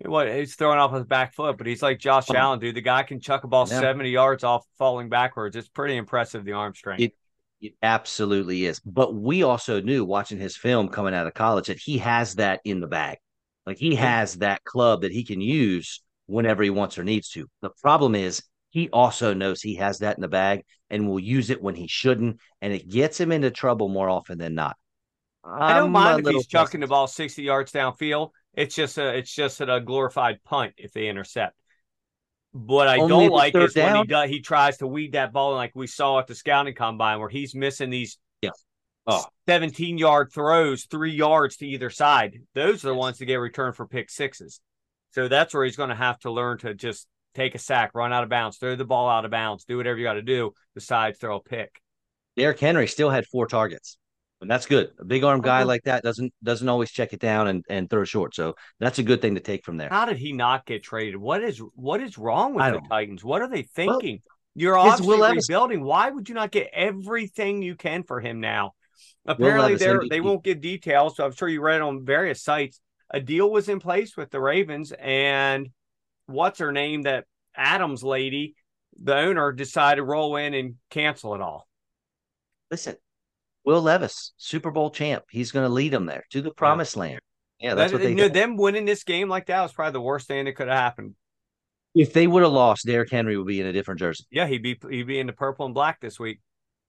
[0.05, 2.37] What he's throwing off his back foot, but he's like Josh Oh.
[2.37, 2.77] Allen, dude.
[2.77, 3.81] The guy can chuck a ball Yeah.
[3.81, 5.57] 70 yards off falling backwards.
[5.57, 7.03] It's pretty impressive, the arm strength.
[7.03, 7.15] It
[7.61, 8.79] it absolutely is.
[8.79, 12.61] But we also knew watching his film coming out of college that he has that
[12.65, 13.19] in the bag.
[13.67, 17.49] Like he has that club that he can use whenever he wants or needs to.
[17.63, 18.45] The problem is
[18.79, 21.89] he also knows he has that in the bag and will use it when he
[21.89, 24.77] shouldn't, and it gets him into trouble more often than not.
[25.45, 28.31] I don't mind if he's chucking the ball 60 yards downfield.
[28.55, 31.57] It's just a it's just a glorified punt if they intercept.
[32.53, 35.55] What I Only don't like is when he does he tries to weed that ball
[35.55, 38.51] like we saw at the scouting combine where he's missing these Yeah.
[39.07, 39.25] Oh.
[39.49, 42.41] 17 yard throws, three yards to either side.
[42.55, 43.01] Those are the Yes.
[43.01, 44.61] ones that get returned for pick sixes.
[45.11, 48.13] So that's where he's going to have to learn to just take a sack, run
[48.13, 50.53] out of bounds, throw the ball out of bounds, do whatever you got to do
[50.75, 51.81] besides throw a pick.
[52.37, 53.99] Derrick Henry still had four targets.
[54.41, 54.91] And that's good.
[55.01, 58.05] A big arm guy like that doesn't doesn't always check it down and, and throw
[58.05, 58.37] short.
[58.37, 59.89] So that's a good thing to take from there.
[59.91, 61.17] How did he not get traded?
[61.17, 62.81] What is what is wrong with the.
[62.89, 63.25] Titans?
[63.25, 64.21] What are they thinking?
[64.55, 65.83] You're His obviously Will rebuilding.
[65.83, 68.75] Why would you not get everything you can for him now?
[69.27, 71.17] Apparently, they're, they won't give details.
[71.17, 72.81] So I'm sure you read on various sites.
[73.11, 75.69] A deal was in place with the Ravens, and
[76.29, 77.03] what's her name?
[77.03, 77.25] That
[77.57, 78.55] Adams lady,
[79.03, 81.67] the owner, decided to roll in and cancel it all.
[82.71, 82.97] Listen,
[83.65, 85.25] Will Levis, Super Bowl champ.
[85.31, 87.21] He's going to lead them there to the promised land.
[87.59, 88.35] Yeah, that's That- what they you know, did.
[88.35, 91.15] them winning this game like that was probably the worst thing that could have happened.
[91.95, 94.25] If they would have lost, Derrick Henry would be in a different jersey.
[94.31, 96.41] Yeah, he'd be he'd be in the purple and black this week.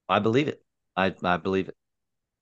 [0.07, 0.61] I believe it.
[0.95, 1.75] I, I believe it.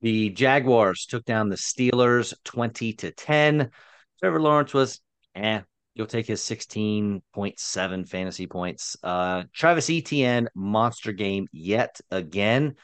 [0.01, 3.71] The Jaguars took down the Steelers 20 to 10.
[4.19, 4.99] Trevor Lawrence was,
[5.35, 5.61] eh,
[5.97, 8.95] you'll take his 16.7 fantasy points.
[9.03, 12.75] Uh, Travis Etienne, monster game yet again.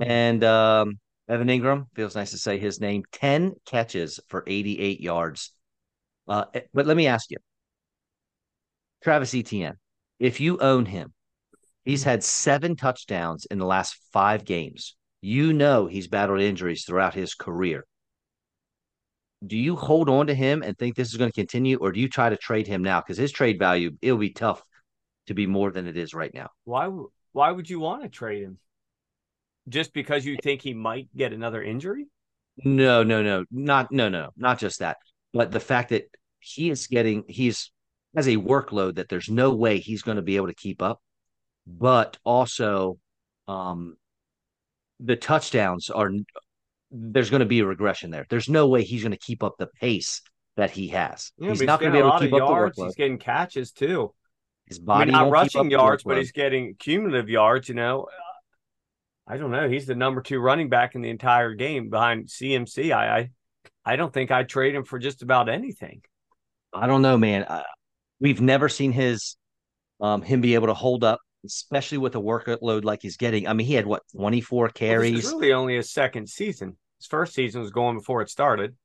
[0.00, 5.52] And um, Evan Engram, feels nice to say his name, 10 catches for 88 yards.
[6.28, 7.38] Uh, but let me ask you
[9.02, 9.76] Travis Etienne,
[10.18, 11.14] if you own him,
[11.84, 14.94] he's had seven touchdowns in the last five games.
[15.22, 17.86] You know he's battled injuries throughout his career.
[19.46, 22.00] Do you hold on to him and think this is going to continue, or do
[22.00, 23.00] you try to trade him now?
[23.00, 24.62] Because his trade value, it'll be tough
[25.28, 26.48] to be more than it is right now.
[26.64, 26.90] Why
[27.32, 28.58] why would you want to trade him?
[29.68, 32.06] Just because you think he might get another injury?
[32.64, 34.96] No, no, no, not no, no, not just that,
[35.32, 36.04] but the fact that
[36.40, 37.70] he is getting he's
[38.16, 41.00] has a workload that there's no way he's going to be able to keep up,
[41.66, 42.98] but also,
[43.46, 43.96] um,
[44.98, 46.10] the touchdowns are
[46.90, 48.26] there's going to be a regression there.
[48.28, 50.22] There's no way he's going to keep up the pace
[50.56, 51.32] that he has.
[51.38, 52.76] Yeah, he's not going to be able to keep up yards.
[52.76, 52.86] the workload.
[52.86, 54.14] He's getting catches too.
[54.66, 57.68] His I body mean, not rushing yards, but he's getting cumulative yards.
[57.68, 58.08] You know,
[59.26, 59.68] I don't know.
[59.68, 62.92] He's the number two running back in the entire game behind CMC.
[62.92, 63.30] I I,
[63.84, 66.02] I don't think I'd trade him for just about anything.
[66.74, 67.44] I don't know, man.
[67.44, 67.62] Uh,
[68.20, 69.36] we've never seen his
[70.00, 73.46] um him be able to hold up, especially with a workload like he's getting.
[73.48, 75.24] I mean, he had what 24 Well, carries.
[75.26, 76.76] is really only his second season.
[76.98, 78.76] His first season was going before it started.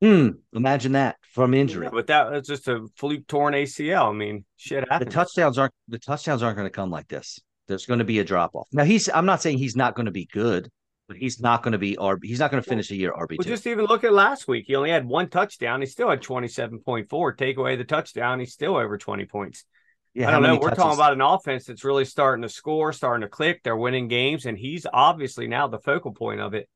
[0.00, 1.86] Hmm, imagine that from injury.
[1.86, 4.10] Yeah, but that was just a fluke torn ACL.
[4.10, 7.38] I mean, shit the touchdowns aren't the touchdowns aren't going to come like this.
[7.68, 8.66] There's going to be a drop off.
[8.72, 10.68] Now he's I'm not saying he's not going to be good,
[11.06, 12.24] but he's not going to be RB.
[12.24, 14.64] He's not going to finish a year RB Well, just even look at last week.
[14.66, 15.80] He only had one touchdown.
[15.80, 17.36] He still had 27.4.
[17.38, 19.64] Take away the touchdown, he's still over 20 points.
[20.14, 20.54] Yeah, I don't know.
[20.54, 20.78] We're touches?
[20.78, 23.62] talking about an offense that's really starting to score, starting to click.
[23.62, 26.68] They're winning games, and he's obviously now the focal point of it.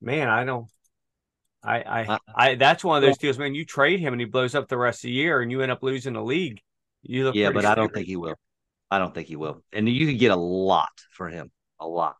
[0.00, 0.68] Man, I don't.
[1.62, 3.54] I, I, I, that's one of those deals, man.
[3.54, 5.72] You trade him and he blows up the rest of the year, and you end
[5.72, 6.60] up losing the league.
[7.02, 8.36] You look yeah, but I don't think he will.
[8.90, 9.62] I don't think he will.
[9.72, 11.50] And you could get a lot for him,
[11.80, 12.16] a lot.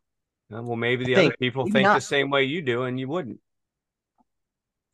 [0.51, 3.39] Well, maybe the other people think not, the same way you do, and you wouldn't.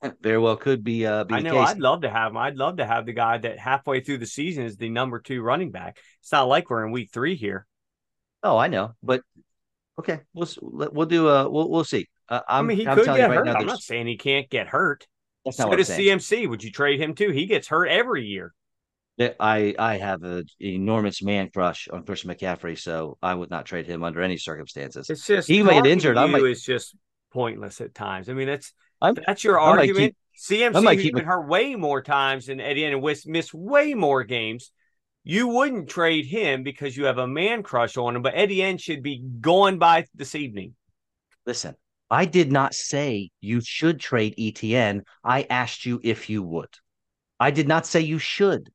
[0.22, 1.06] Very well could be.
[1.06, 1.58] Uh, be I know.
[1.58, 2.36] I'd love to have him.
[2.38, 5.42] I'd love to have the guy that halfway through the season is the number two
[5.42, 5.98] running back.
[6.20, 7.66] It's not like we're in week three here.
[8.42, 9.22] Oh, I know, but
[9.98, 11.28] okay, we'll we'll do.
[11.28, 12.08] Uh, we'll we'll see.
[12.28, 13.46] Uh, i mean, he I'm could get right hurt.
[13.46, 15.06] Now, I'm not saying he can't get hurt.
[15.44, 16.48] That's not so what does CMC.
[16.48, 17.30] Would you trade him too?
[17.30, 18.54] He gets hurt every year.
[19.18, 23.86] I I have an enormous man crush on Christian McCaffrey, so I would not trade
[23.86, 25.08] him under any circumstances.
[25.08, 26.16] It's just he might get injured.
[26.16, 26.96] I might is just
[27.32, 28.28] pointless at times.
[28.28, 28.72] I mean, that's
[29.04, 30.16] I'm, that's your I argument.
[30.38, 34.70] Keep, CMC has been hurt way more times than Eddie and missed way more games.
[35.22, 39.02] You wouldn't trade him because you have a man crush on him, but Eddie should
[39.02, 40.74] be going by this evening.
[41.46, 41.76] Listen,
[42.10, 45.02] I did not say you should trade ETN.
[45.22, 46.68] I asked you if you would.
[47.40, 48.70] I did not say you should.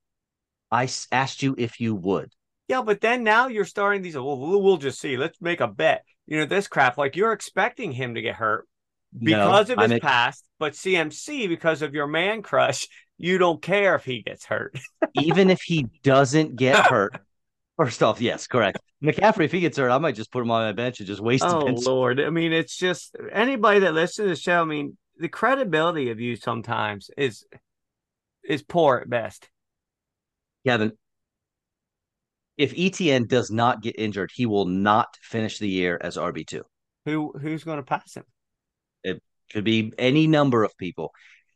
[0.71, 2.33] I asked you if you would.
[2.67, 4.15] Yeah, but then now you're starting these.
[4.15, 5.17] Well, we'll just see.
[5.17, 6.03] Let's make a bet.
[6.27, 6.97] You know, this crap.
[6.97, 8.67] Like you're expecting him to get hurt
[9.17, 12.87] because no, of his past, but CMC because of your man crush.
[13.17, 14.79] You don't care if he gets hurt.
[15.13, 17.19] Even if he doesn't get hurt,
[17.79, 18.77] First off, yes, correct.
[19.01, 21.21] McCaffrey, if he gets hurt, I might just put him on my bench and just
[21.21, 21.45] waste.
[21.45, 24.61] Oh Lord, I mean, it's just anybody that listens to the show.
[24.61, 27.45] I mean, the credibility of you sometimes is
[28.43, 29.49] is poor at best.
[30.65, 30.91] Kevin,
[32.57, 36.65] if ETN does not get injured, he will not finish the year as RB two.
[37.05, 38.25] Who who's going to pass him?
[39.51, 41.13] Could be any number of people.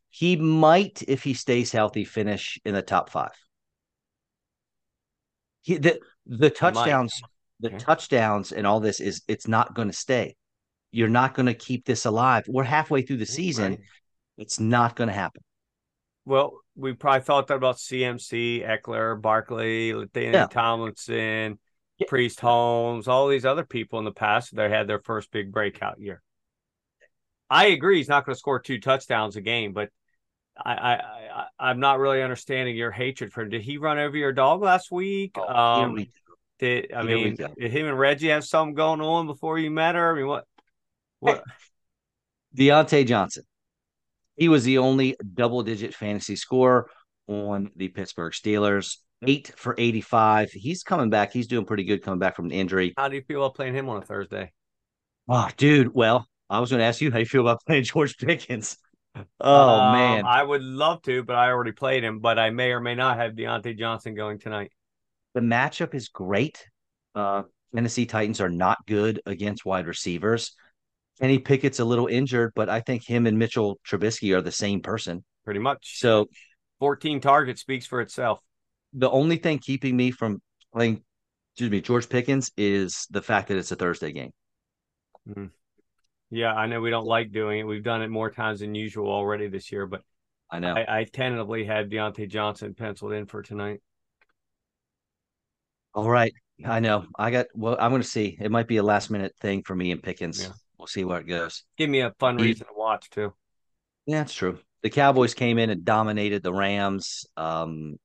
[0.09, 3.31] He might, if he stays healthy, finish in the top five.
[5.61, 7.21] He the the touchdowns,
[7.59, 7.77] the okay.
[7.77, 10.35] touchdowns, and all this is it's not going to stay.
[10.91, 12.43] You're not going to keep this alive.
[12.47, 13.71] We're halfway through the season.
[13.71, 13.79] Right.
[14.37, 15.41] It's not going to happen.
[16.25, 20.47] Well, we probably thought that about CMC, Ekeler, Barkley, Latavius yeah.
[20.47, 21.59] Tomlinson,
[21.97, 22.05] yeah.
[22.07, 25.99] Priest Holmes, all these other people in the past that had their first big breakout
[25.99, 26.21] year.
[27.49, 29.89] I agree he's not going to score two touchdowns a game, but
[30.57, 33.49] I, I, I am not really understanding your hatred for him.
[33.49, 35.35] Did he run over your dog last week?
[35.35, 36.05] Oh, um,
[36.59, 39.95] did I here mean did him and Reggie have something going on before you met
[39.95, 40.13] her?
[40.13, 40.45] I mean, what?
[41.19, 41.43] What?
[42.55, 43.43] Diontae Johnson.
[44.35, 46.89] He was the only double digit fantasy scorer
[47.27, 48.97] on the Pittsburgh Steelers.
[49.25, 50.51] Eight for 85.
[50.51, 51.31] He's coming back.
[51.31, 52.93] He's doing pretty good coming back from an injury.
[52.97, 54.51] How do you feel about playing him on a Thursday?
[55.29, 55.93] Oh, dude.
[55.93, 58.77] Well, I was going to ask you how you feel about playing George Pickens.
[59.39, 62.19] Oh um, man, I would love to, but I already played him.
[62.19, 64.71] But I may or may not have Diontae Johnson going tonight.
[65.33, 66.63] The matchup is great.
[67.15, 70.55] Uh, Tennessee Titans are not good against wide receivers.
[71.19, 74.81] Kenny Pickett's a little injured, but I think him and Mitchell Trubisky are the same
[74.81, 75.23] person.
[75.45, 75.99] Pretty much.
[75.99, 76.27] So,
[76.79, 78.39] 14 targets speaks for itself.
[78.93, 80.41] The only thing keeping me from
[80.73, 81.03] playing,
[81.53, 84.31] excuse me, George Pickens is the fact that it's a Thursday game.
[85.27, 85.51] Mm.
[86.33, 87.63] Yeah, I know we don't like doing it.
[87.63, 90.01] We've done it more times than usual already this year, but
[90.49, 93.81] I know I, I tentatively had Diontae Johnson penciled in for tonight.
[95.93, 96.33] All right.
[96.65, 97.05] I know.
[97.19, 98.35] I got well, I'm gonna see.
[98.39, 100.41] It might be a last minute thing for me and Pickens.
[100.41, 100.53] Yeah.
[100.79, 101.63] We'll see where it goes.
[101.77, 103.33] Give me a fun reason to watch too.
[104.07, 104.57] Yeah, that's true.
[104.81, 107.27] The Cowboys came in and dominated the Rams.
[107.37, 107.97] Um,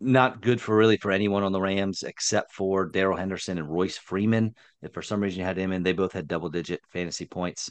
[0.00, 3.96] not good for really for anyone on the Rams except for Darrell Henderson and Royce
[3.96, 4.54] Freeman.
[4.82, 7.70] If for some reason you had him in, they both had double digit fantasy points.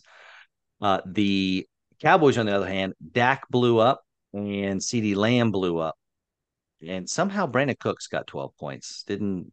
[0.82, 1.68] Uh, the
[2.02, 4.02] Cowboys, on the other hand, Dak blew up
[4.34, 5.96] and CeeDee Lamb blew up.
[6.86, 9.04] And somehow Brandin Cooks got 12 points.
[9.04, 9.52] Didn't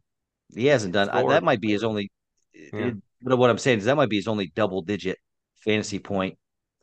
[0.55, 2.11] he hasn't done I, that might be his only
[2.53, 2.91] yeah.
[3.21, 5.17] but what I'm saying is that might be his only double digit
[5.55, 6.37] fantasy point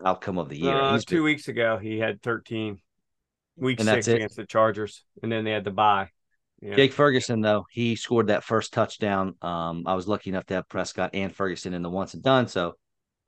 [0.05, 0.75] outcome of the year.
[0.75, 2.81] Uh, two been, weeks ago he had 13.
[3.57, 6.09] Week and six against the Chargers, and then they had to buy.
[6.63, 6.77] Yeah.
[6.77, 9.35] Jake Ferguson, though, he scored that first touchdown.
[9.41, 12.49] Um, I was lucky enough to have Prescott and Ferguson in the once and done,
[12.49, 12.75] so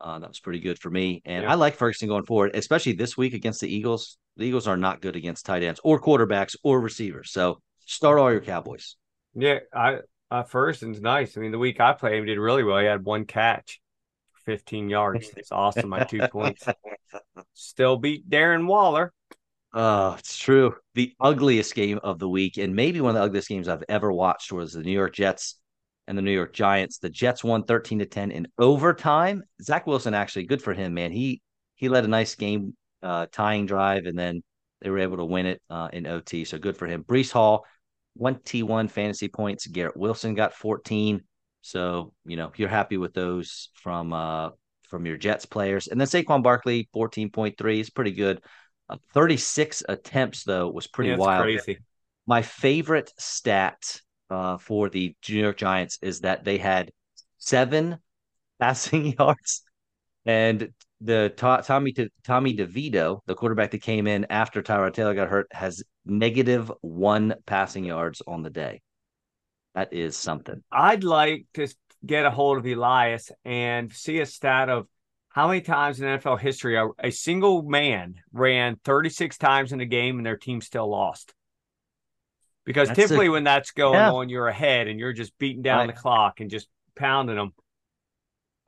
[0.00, 1.22] uh, that was pretty good for me.
[1.24, 1.52] And yeah.
[1.52, 4.18] I like Ferguson going forward, especially this week against the Eagles.
[4.36, 7.30] The Eagles are not good against tight ends or quarterbacks or receivers.
[7.30, 8.96] So start all your Cowboys.
[9.34, 9.98] Yeah, I
[10.30, 11.36] uh, Ferguson's nice.
[11.36, 12.78] I mean, the week I played him did really well.
[12.78, 13.80] He had one catch,
[14.46, 15.30] 15 yards.
[15.36, 15.90] It's awesome.
[15.90, 16.66] My two points.
[17.54, 19.12] Still beat Darren Waller.
[19.74, 20.74] Oh, it's true.
[20.94, 24.12] The ugliest game of the week, and maybe one of the ugliest games I've ever
[24.12, 25.56] watched, was the New York Jets
[26.06, 26.98] and the New York Giants.
[26.98, 29.42] The Jets won 13 to 10 in overtime.
[29.62, 31.10] Zach Wilson actually good for him, man.
[31.10, 31.40] He
[31.74, 34.42] he led a nice game uh, tying drive, and then
[34.82, 36.44] they were able to win it uh, in OT.
[36.44, 37.02] So good for him.
[37.04, 37.64] Breece Hall,
[38.18, 39.66] 21 fantasy points.
[39.66, 41.22] Garrett Wilson got 14.
[41.62, 44.50] So, you know, you're happy with those from uh
[44.88, 45.86] from your Jets players.
[45.88, 48.42] And then Saquon Barkley, 14.3 is pretty good.
[48.88, 51.44] Uh, 36 attempts, though, was pretty Yeah, wild.
[51.44, 51.78] crazy.
[52.26, 56.90] My favorite stat uh, for the New York Giants is that they had
[57.38, 57.98] seven
[58.60, 59.62] passing yards,
[60.24, 60.70] and
[61.00, 65.28] the To- Tommy to, Tommy DeVito, the quarterback that came in after Tyrod Taylor got
[65.28, 68.82] hurt, has negative one passing yards on the day.
[69.74, 70.62] That is something.
[70.70, 71.66] I'd like to
[72.04, 74.86] get a hold of Elias and see a stat of
[75.34, 79.86] how many times in NFL history a, a single man ran 36 times in a
[79.86, 81.32] game and their team still lost.
[82.64, 84.12] Because That's a- typically when that's going Yeah.
[84.12, 85.94] on, you're ahead and you're just beating down Right.
[85.94, 87.52] the clock and just pounding them.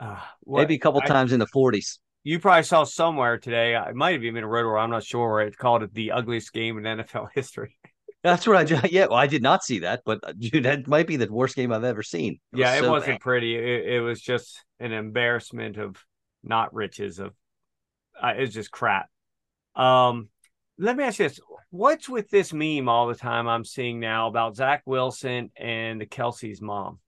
[0.01, 1.99] Uh, what- Maybe a couple I- times in the 40s.
[2.25, 3.77] you probably saw somewhere today.
[3.77, 4.79] It might have even been a rotor.
[4.79, 5.41] I'm not sure.
[5.43, 7.79] It called it the ugliest game in NFL history.
[8.23, 9.05] That's what I yeah.
[9.05, 11.71] Well, I did not see that, but uh, dude, that might be the worst game
[11.71, 12.41] I've ever seen.
[12.55, 13.21] yeah, it so wasn't bad.
[13.21, 13.55] pretty.
[13.55, 16.03] It, it was just an embarrassment of
[16.45, 17.19] not riches.
[17.19, 17.33] Of
[18.23, 19.09] uh, it's just crap.
[19.75, 20.29] Um,
[20.79, 21.41] let me ask you this:
[21.71, 26.07] What's with this meme all the time I'm seeing now about Zach Wilson and the
[26.07, 26.99] Kelce's mom?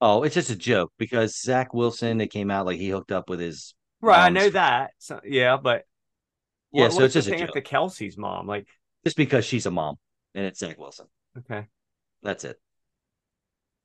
[0.00, 3.28] Oh, it's just a joke because Zach Wilson, it came out like he hooked up
[3.28, 3.74] with his.
[4.00, 4.92] Right, I know that.
[4.98, 5.82] So, yeah, but
[6.70, 7.52] Yeah, what- so it's just a joke.
[7.52, 8.46] the Kelce's mom?
[8.46, 8.68] Like,
[9.04, 9.96] Just because she's a mom
[10.36, 11.06] and it's Zach Wilson.
[11.36, 11.66] okay,
[12.22, 12.60] That's it.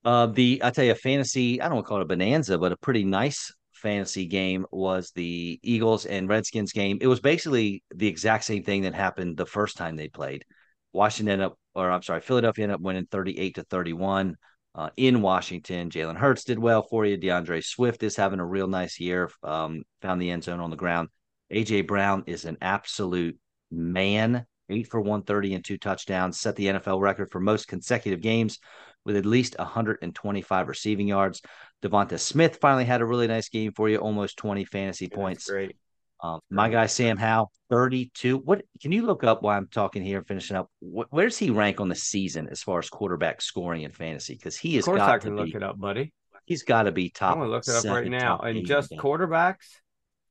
[0.05, 1.59] Uh, the I tell you, fantasy.
[1.61, 3.51] I don't want to call it a bonanza, but a pretty nice
[3.83, 6.97] fantasy game was the Eagles and Redskins game.
[7.01, 10.45] It was basically the exact same thing that happened the first time they played.
[10.93, 14.37] Washington ended up, or I'm sorry, Philadelphia ended up winning 38 to 31
[14.73, 15.89] uh, in Washington.
[15.89, 17.17] Jalen Hurts did well for you.
[17.17, 19.29] D'Andre Swift is having a real nice year.
[19.43, 21.09] Um, found the end zone on the ground.
[21.51, 23.37] AJ Brown is an absolute
[23.69, 24.45] man.
[24.69, 28.59] Eight for 130 and two touchdowns, set the NFL record for most consecutive games
[29.05, 31.41] with at least 125 receiving yards.
[31.83, 35.49] DeVonta Smith finally had a really nice game for you, almost 20 fantasy Yeah, points.
[35.49, 35.75] great.
[36.21, 38.37] Um, my guy Sam Howell, 32.
[38.37, 40.69] What can you look up while I'm talking here and finishing up?
[40.79, 44.35] Wh- where does he rank on the season as far as quarterback scoring in fantasy?
[44.35, 44.87] Because he is.
[44.87, 45.55] Of course, I can look be.
[45.55, 46.13] it up, buddy.
[46.45, 47.33] He's got to be top.
[47.33, 48.39] I'm gonna look it up right now.
[48.39, 49.01] And just think.
[49.01, 49.65] quarterbacks.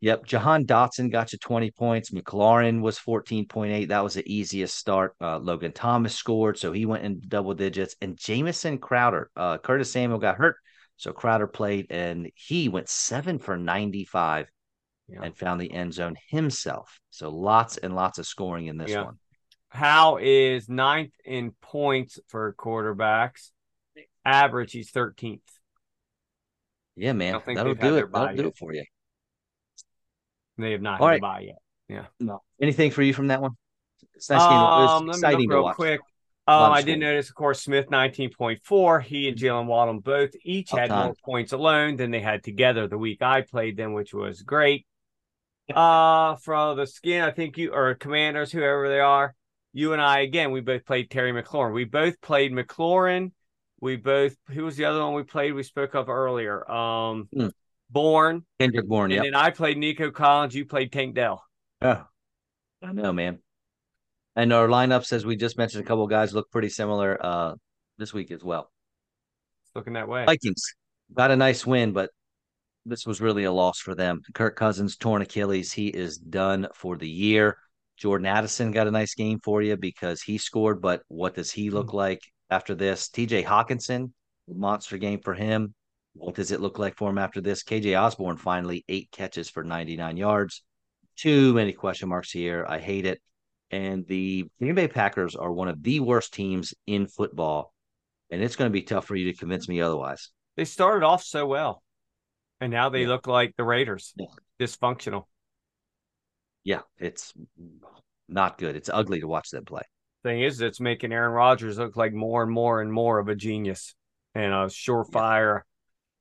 [0.01, 0.25] Yep.
[0.27, 2.11] Jahan Dotson got you 20 points.
[2.11, 3.89] McLaurin was 14.8.
[3.89, 5.15] That was the easiest start.
[5.21, 7.95] Uh, Logan Thomas scored, so he went in double digits.
[8.01, 10.57] And Jamison Crowder, uh, Curtis Samuel got hurt.
[10.97, 14.49] So Crowder played and he went seven for 95
[15.09, 15.23] Yeah.
[15.23, 17.01] and found the end zone himself.
[17.11, 19.05] So lots and lots of scoring in this Yeah.
[19.05, 19.19] one.
[19.71, 23.51] Howell is ninth in points for quarterbacks.
[24.25, 25.41] Average, he's 13th.
[26.95, 27.41] Yeah, man.
[27.47, 28.13] That'll do it.
[28.13, 28.85] That'll bye do it for you.
[30.59, 31.19] They have not All had right.
[31.19, 31.59] a bye yet.
[31.89, 32.07] Yeah.
[32.21, 32.43] No.
[32.61, 33.57] Anything for you from that one?
[34.15, 34.51] It's nice game.
[34.53, 35.77] It was Um, let me exciting to real watch.
[35.77, 36.01] quick.
[36.53, 39.03] Um, I did notice, of course, Smith 19.4.
[39.03, 42.99] He and Jaylen Waddle both each had more points alone than they had together the
[42.99, 44.87] week I played them, which was great.
[45.73, 49.35] Uh, for the skin, I think you or commanders, whoever they are,
[49.73, 51.73] you and I again, we both played Terry McLaurin.
[51.73, 53.33] We both played McLaurin.
[53.81, 55.55] We both who was the other one we played?
[55.55, 56.69] We spoke of earlier.
[56.71, 57.49] Um, Hmm.
[57.91, 59.11] Bourne, Kendrick Bourne.
[59.11, 59.19] Yeah.
[59.19, 59.33] And Yep.
[59.35, 60.55] then I played Nico Collins.
[60.55, 61.45] You played Tank Dell.
[61.83, 62.07] Oh.
[62.83, 63.39] I know, man.
[64.35, 67.55] And our lineups, as we just mentioned, a couple of guys look pretty similar uh,
[67.99, 68.71] this week as well.
[69.65, 70.25] It's looking that way.
[70.25, 70.63] Vikings
[71.13, 72.11] got a nice win, but
[72.87, 74.23] this was really a loss for them.
[74.35, 75.73] Kirk Cousins torn Achilles.
[75.73, 77.59] He is done for the year.
[77.97, 81.71] Jordan Addison got a nice game for you because he scored, but what does he
[81.71, 82.21] look like
[82.51, 83.09] after this?
[83.09, 84.13] TJ Hockenson,
[84.49, 85.75] monster game for him.
[86.15, 87.63] What does it look like for him after this?
[87.63, 90.63] KJ Osborn finally eight catches for 99 yards.
[91.17, 92.67] Too many question marks here.
[92.69, 93.21] I hate it.
[93.73, 97.73] And the Green Bay Packers are one of the worst teams in football.
[98.31, 100.31] And it's going to be tough for you to convince me otherwise.
[100.57, 101.83] They started off so well,
[102.61, 103.09] and now they Yeah.
[103.09, 104.27] look like the Raiders, Yeah.
[104.61, 105.25] dysfunctional.
[106.65, 107.33] Yeah, it's
[108.29, 108.77] not good.
[108.77, 109.83] It's ugly to watch them play.
[110.23, 113.35] Thing is, it's making Aaron Rodgers look like more and more and more of a
[113.35, 113.95] genius
[114.35, 115.63] and a surefire,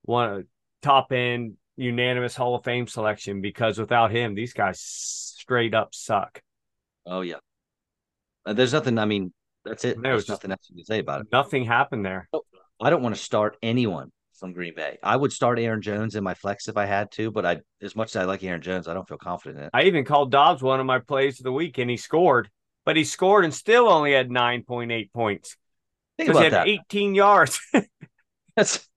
[0.02, 0.48] one
[0.80, 3.40] top end unanimous Hall of Fame selection.
[3.40, 6.42] Because without him, these guys straight up suck.
[7.06, 7.36] Oh yeah.
[8.44, 8.98] Uh, there's nothing.
[8.98, 9.32] I mean,
[9.64, 9.98] that's it.
[9.98, 11.28] No, There's nothing else to say about it.
[11.32, 12.28] Nothing happened there.
[12.80, 14.98] I don't want to start anyone from Green Bay.
[15.02, 17.94] I would start Aaron Jones in my flex if I had to, but I, as
[17.94, 19.70] much as I like Aaron Jones, I don't feel confident in it.
[19.72, 22.50] I even called Dobbs one of my plays of the week, and he scored,
[22.84, 25.56] but he scored and still only had nine point eight points
[26.16, 26.68] Think because he had that.
[26.68, 27.60] eighteen yards.
[28.56, 28.88] That's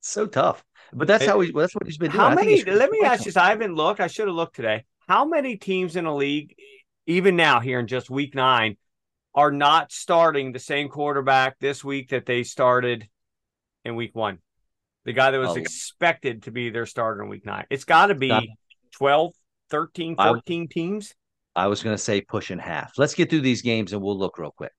[0.00, 0.64] so tough.
[0.92, 1.50] But that's how he.
[1.50, 2.20] That's what he's been doing.
[2.20, 2.62] How many?
[2.62, 3.32] Let me ask you.
[3.32, 3.36] this.
[3.36, 4.00] I haven't looked.
[4.00, 4.84] I should have looked today.
[5.08, 6.54] How many teams in a league,
[7.06, 8.76] even now here in just week nine,
[9.34, 13.08] are not starting the same quarterback this week that they started
[13.84, 14.38] in week one?
[15.04, 15.56] the guy that was oh.
[15.56, 17.64] expected to be their starter in week nine.
[17.70, 18.44] It's got to be Not,
[18.92, 19.32] 12,
[19.70, 21.14] 13, 14 I, teams.
[21.54, 22.92] I was going to say pushing half.
[22.96, 24.72] Let's get through these games and we'll look real quick.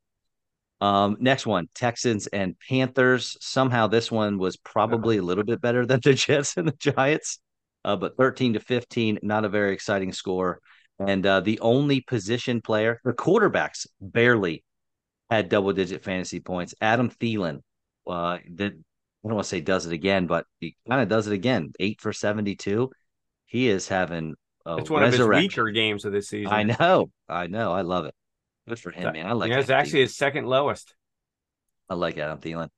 [0.81, 3.37] Um, next one, Texans and Panthers.
[3.39, 7.39] Somehow this one was probably a little bit better than the Jets and the Giants,
[7.85, 10.59] uh, but 13 to 15, not a very exciting score.
[10.99, 14.63] And uh, the only position player, the quarterbacks barely
[15.29, 16.73] had double digit fantasy points.
[16.79, 17.59] Adam Thielen
[18.07, 21.27] uh, did, I don't want to say does it again, but he kind of does
[21.27, 21.73] it again.
[21.79, 22.89] Eight for 72.
[23.47, 24.35] He is having
[24.67, 26.51] it's one of his weaker games of this season.
[26.51, 27.11] I know.
[27.29, 27.71] I know.
[27.71, 28.15] I love it.
[28.67, 29.27] Good for him, man.
[29.27, 30.03] I like Yeah, it's actually Thielen.
[30.03, 30.95] his second lowest.
[31.87, 32.69] I like Adam Thielen.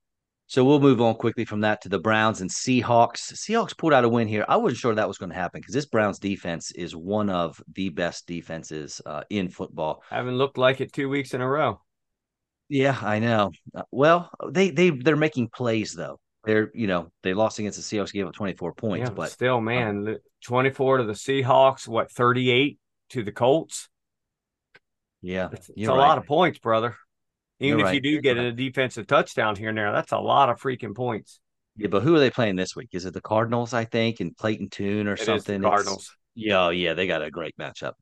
[0.50, 3.34] So we'll move on quickly from that to the Browns and Seahawks.
[3.34, 4.46] Seahawks pulled out a win here.
[4.48, 7.62] I wasn't sure that was going to happen because this Browns defense is one of
[7.74, 10.04] the best defenses uh, in football.
[10.10, 11.82] Haven't looked like it two weeks in a row.
[12.70, 13.52] Yeah, I know.
[13.76, 16.20] Uh, well, they they they're making plays though.
[16.46, 19.32] They're you know they lost against the Seahawks, gave up twenty four points, yeah, but
[19.32, 22.80] still, man, um, twenty four to the Seahawks, what thirty eight
[23.10, 23.90] to the Colts.
[25.22, 25.98] Yeah, it's, it's a right.
[25.98, 26.96] lot of points, brother.
[27.60, 27.96] Even you're if right.
[27.96, 31.40] you do get a defensive touchdown here and there, that's a lot of freaking points.
[31.76, 32.90] Yeah, but who are they playing this week?
[32.94, 33.74] Is it the Cardinals?
[33.74, 35.62] I think, and Clayton Tune or it something.
[35.62, 36.16] Cardinals.
[36.36, 37.94] Yeah, oh, yeah, they got a great matchup.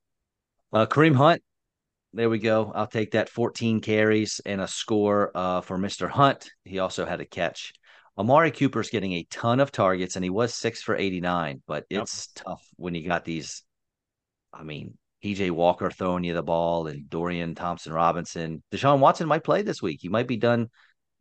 [0.74, 1.41] Uh, Kareem Hunt,
[2.14, 2.72] there we go.
[2.74, 3.30] I'll take that.
[3.30, 6.10] 14 carries and a score uh, for Mr.
[6.10, 6.49] Hunt.
[6.64, 7.74] He also had a catch.
[8.18, 12.30] Amari Cooper's getting a ton of targets, and he was six for 89, but it's
[12.36, 12.45] yep.
[12.45, 13.64] tough when you got these.
[14.53, 18.61] I mean, PJ Walker throwing you the ball and Dorian Thompson Robinson.
[18.71, 19.99] Deshaun Watson might play this week.
[20.01, 20.69] He might be done,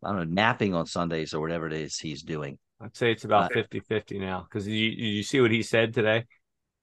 [0.03, 2.59] I don't know, napping on Sundays or whatever it is he's doing.
[2.83, 5.63] I'd say it's about uh, 50 uh, 50 now because you, you see what he
[5.63, 6.27] said today?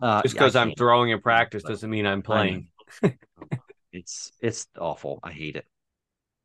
[0.01, 2.69] Uh, Just because I'm throwing in practice doesn't mean I'm playing.
[3.93, 5.19] it's it's awful.
[5.21, 5.65] I hate it.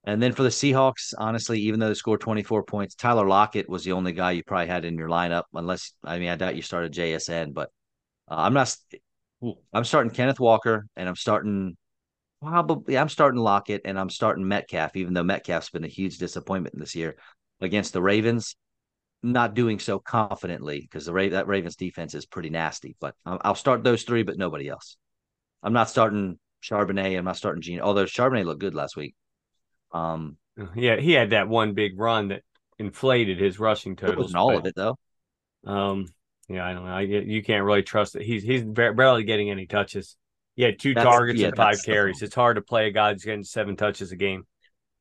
[0.04, 3.82] And then for the Seahawks, honestly, even though they scored 24 points, Tyler Lockett was
[3.82, 6.60] the only guy you probably had in your lineup, unless I mean I doubt you
[6.60, 7.70] started JSN, but
[8.30, 8.76] uh, I'm not
[9.72, 11.76] I'm starting Kenneth Walker and I'm starting
[12.42, 16.78] probably I'm starting Lockett and I'm starting Metcalf, even though Metcalf's been a huge disappointment
[16.78, 17.16] this year
[17.60, 18.56] against the Ravens.
[19.22, 22.96] Not doing so confidently because the Ra- that Ravens defense is pretty nasty.
[23.00, 24.96] But I'll start those three, but nobody else.
[25.62, 27.18] I'm not starting Charbonnet.
[27.18, 27.80] I'm not starting Gene.
[27.80, 29.14] Although Charbonnet looked good last week.
[29.92, 30.36] Um,
[30.74, 32.42] yeah, he had that one big run that
[32.78, 34.26] inflated his rushing totals.
[34.26, 34.96] Wasn't all of it though.
[35.66, 36.06] Um,
[36.48, 36.92] yeah, I don't know.
[36.92, 38.22] I get you can't really trust it.
[38.22, 40.16] He's he's barely getting any touches.
[40.54, 42.22] He had two that's, targets yeah, and five carries.
[42.22, 44.46] It's hard to play a guy who's getting seven touches a game.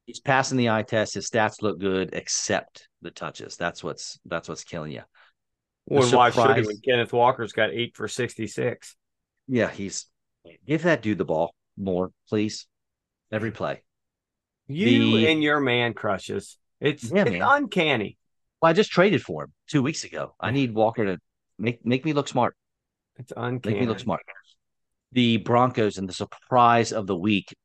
[0.06, 1.14] He's passing the eye test.
[1.14, 3.56] His stats look good, except the touches.
[3.56, 5.04] That's what's that's what's killing you.
[5.88, 8.96] Well, why should he when Kenneth Walker's got eight for sixty six?
[9.48, 10.08] Yeah, he's
[10.66, 12.68] give that dude the ball more, please.
[13.32, 13.82] Every play.
[14.68, 16.58] You the, and your man crushes.
[16.80, 18.18] It's, yeah, it's uncanny.
[18.62, 20.36] Well, I just traded for him two weeks ago.
[20.40, 21.20] I need Walker to
[21.58, 22.56] Make make me look smart.
[23.18, 23.76] It's uncanny.
[23.76, 24.22] Make me look smart.
[25.12, 27.56] The Broncos and the surprise of the week.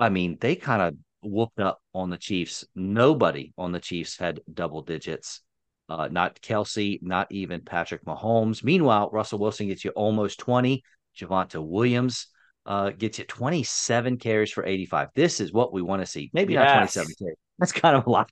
[0.00, 2.64] I mean, they kind of whooped up on the Chiefs.
[2.74, 5.40] Nobody on the Chiefs had double digits.
[5.88, 8.62] Uh, not Kelce, not even Patrick Mahomes.
[8.62, 10.82] Meanwhile, Russell Wilson gets you almost 20.
[11.18, 12.28] Javonte Williams
[12.64, 15.08] uh, gets you 27 carries for 85.
[15.14, 16.30] This is what we want to see.
[16.32, 16.64] Maybe yes.
[16.64, 17.36] not 27 carries.
[17.58, 18.30] That's kind of a lot.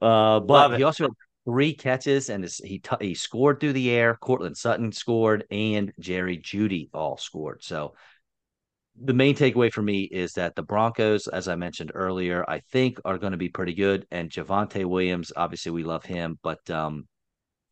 [0.00, 1.12] Uh, but he also had
[1.44, 4.16] three catches and he t- he scored through the air.
[4.20, 7.62] Courtland Sutton scored and Jerry Jeudy all scored.
[7.62, 7.94] So
[9.02, 12.98] the main takeaway for me is that the Broncos, as I mentioned earlier, I think
[13.04, 14.06] are going to be pretty good.
[14.10, 17.06] And Javonte Williams, obviously we love him, but um,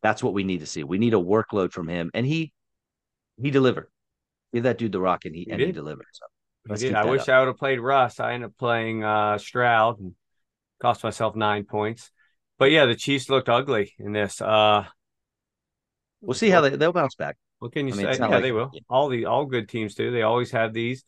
[0.01, 0.83] that's what we need to see.
[0.83, 2.53] We need a workload from him, and he
[3.41, 3.87] he delivered.
[4.53, 6.07] Give that dude the rock, and he, he and he delivered.
[6.11, 6.93] So he.
[6.93, 7.29] I wish up.
[7.29, 8.19] I would have played Russ.
[8.19, 10.15] I ended up playing uh, Stroud and
[10.81, 12.11] cost myself nine points.
[12.59, 14.39] But yeah, the Chiefs looked ugly in this.
[14.41, 14.85] Uh
[16.21, 17.37] We'll see how they they'll bounce back.
[17.59, 18.19] What can you I mean, say?
[18.19, 18.69] Yeah, like, they will.
[18.73, 18.81] Yeah.
[18.89, 20.11] All the all good teams do.
[20.11, 21.03] They always have these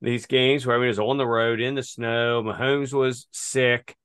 [0.00, 2.42] these games where I mean it's on the road in the snow.
[2.42, 3.96] Mahomes was sick.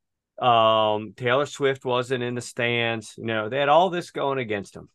[0.42, 3.14] Um, Taylor Swift wasn't in the stands.
[3.18, 4.90] You know, they had all this going against them.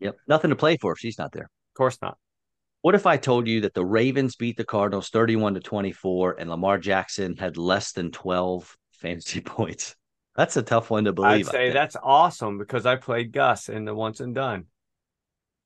[0.00, 0.16] Yep.
[0.26, 1.44] Nothing to play for if she's not there.
[1.44, 2.16] Of course not.
[2.80, 6.48] What if I told you that the Ravens beat the Cardinals 31 to 24 and
[6.48, 9.94] Lamar Jackson had less than 12 fantasy points?
[10.40, 11.48] That's a tough one to believe.
[11.48, 14.64] I'd say that's awesome because I played Gus in the once and done.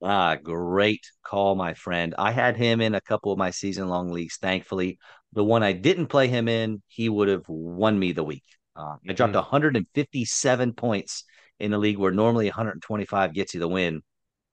[0.02, 2.12] Ah, great call, my friend.
[2.18, 4.36] I had him in a couple of my season long leagues.
[4.36, 4.98] Thankfully,
[5.32, 8.42] the one I didn't play him in, he would have won me the week.
[8.74, 9.52] Uh, I dropped mm-hmm.
[9.52, 11.22] 157 points
[11.60, 14.02] in a league where normally 125 gets you the win,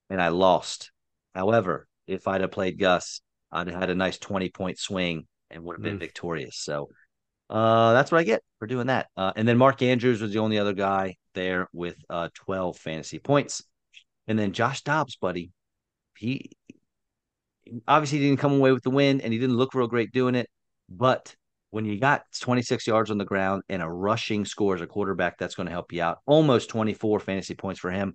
[0.08, 0.92] and I lost.
[1.34, 5.64] However, if I'd have played Gus, I'd have had a nice 20 point swing and
[5.64, 6.00] would have been mm.
[6.00, 6.58] victorious.
[6.58, 6.90] So
[7.52, 9.08] Uh, that's what I get for doing that.
[9.14, 13.18] Uh, and then Mark Andrews was the only other guy there with uh 12 fantasy
[13.18, 13.62] points.
[14.26, 15.50] And then Josh Dobbs, buddy,
[16.16, 16.52] he
[17.86, 20.48] obviously didn't come away with the win and he didn't look real great doing it.
[20.88, 21.36] But
[21.70, 25.36] when you got 26 yards on the ground and a rushing score as a quarterback,
[25.36, 26.18] that's going to help you out.
[26.24, 28.14] Almost 24 fantasy points for him.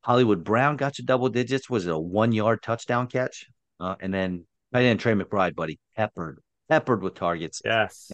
[0.00, 1.68] Hollywood Brown got you double digits.
[1.68, 3.46] Was it a one yard touchdown catch?
[3.80, 6.38] Uh, and then right in Trey McBride, buddy, peppered,
[6.70, 7.60] peppered with targets.
[7.64, 8.10] Yes.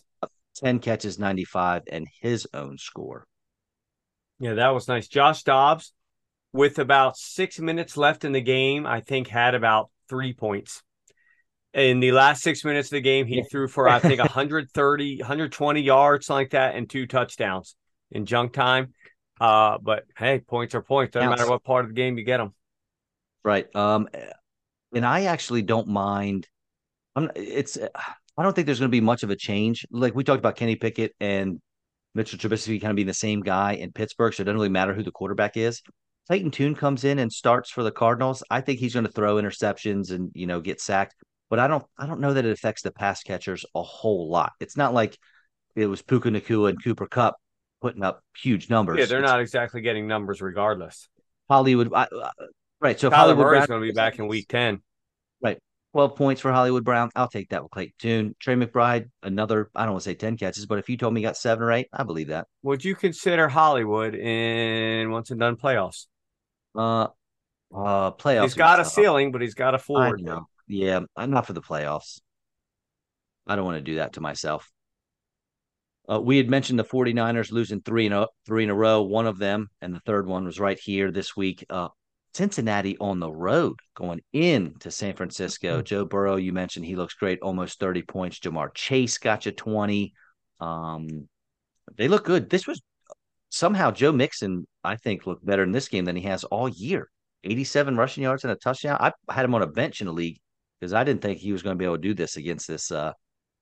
[0.54, 3.26] 10 catches, 95, and his own score.
[4.38, 5.08] Yeah, that was nice.
[5.08, 5.92] Josh Dobbs,
[6.52, 10.82] with about six minutes left in the game, I think had about three points.
[11.72, 15.80] In the last six minutes of the game, he threw for, I think, 130, 120
[15.80, 17.74] yards, something like that, and two touchdowns
[18.12, 18.94] in junk time.
[19.40, 21.12] Uh, but hey, points are points.
[21.12, 22.54] Doesn't matter what part of the game you get them.
[23.44, 23.74] Right.
[23.74, 24.08] Um,
[24.94, 26.48] and I actually don't mind.
[27.16, 27.76] I'm, it's
[28.36, 29.86] I don't think there's going to be much of a change.
[29.90, 31.60] Like we talked about Kenny Pickett and
[32.14, 34.94] Mitchell Trubisky kind of being the same guy in Pittsburgh, so it doesn't really matter
[34.94, 35.82] who the quarterback is.
[36.26, 38.42] Clayton Tune comes in and starts for the Cardinals.
[38.50, 41.14] I think he's going to throw interceptions and you know get sacked,
[41.50, 44.52] but I don't I don't know that it affects the pass catchers a whole lot.
[44.60, 45.18] It's not like
[45.76, 47.36] it was Puka Nacua and Cooper Kupp
[47.82, 48.98] putting up huge numbers.
[48.98, 51.08] Yeah, they're it's, not exactly getting numbers regardless.
[51.50, 52.30] Hollywood, I, uh,
[52.80, 52.98] right?
[52.98, 54.80] So Kyler Hollywood Murray's going to be back in Week Ten.
[55.94, 57.08] 12 points for Hollywood Brown.
[57.14, 58.36] I'll take that with Clayton Tune.
[58.40, 61.20] Trey McBride, another, I don't want to say 10 catches, but if you told me
[61.20, 62.48] he got seven or eight, I believe that.
[62.64, 66.06] Would you consider Hollywood in once and done playoffs?
[66.74, 67.06] Uh,
[67.72, 68.42] uh, playoffs.
[68.42, 70.18] He's got a ceiling, but he's got a floor.
[70.66, 72.20] Yeah, I'm not for the playoffs.
[73.46, 74.68] I don't want to do that to myself.
[76.10, 79.02] Uh, we had mentioned the 49ers losing three in a three in a row.
[79.02, 81.64] One of them, and the third one was right here this week.
[81.70, 81.88] Uh,
[82.34, 85.76] Cincinnati on the road going in to San Francisco.
[85.76, 85.84] Mm-hmm.
[85.84, 88.40] Joe Burrow, you mentioned he looks great, almost 30 points.
[88.40, 90.12] Ja'Marr Chase got you 20.
[90.60, 91.28] Um,
[91.96, 92.50] they look good.
[92.50, 92.82] This was
[93.50, 97.08] somehow Joe Mixon, I think, looked better in this game than he has all year.
[97.44, 98.96] 87 rushing yards and a touchdown.
[99.00, 100.40] I had him on a bench in the league
[100.80, 102.90] because I didn't think he was going to be able to do this against this
[102.90, 103.12] uh,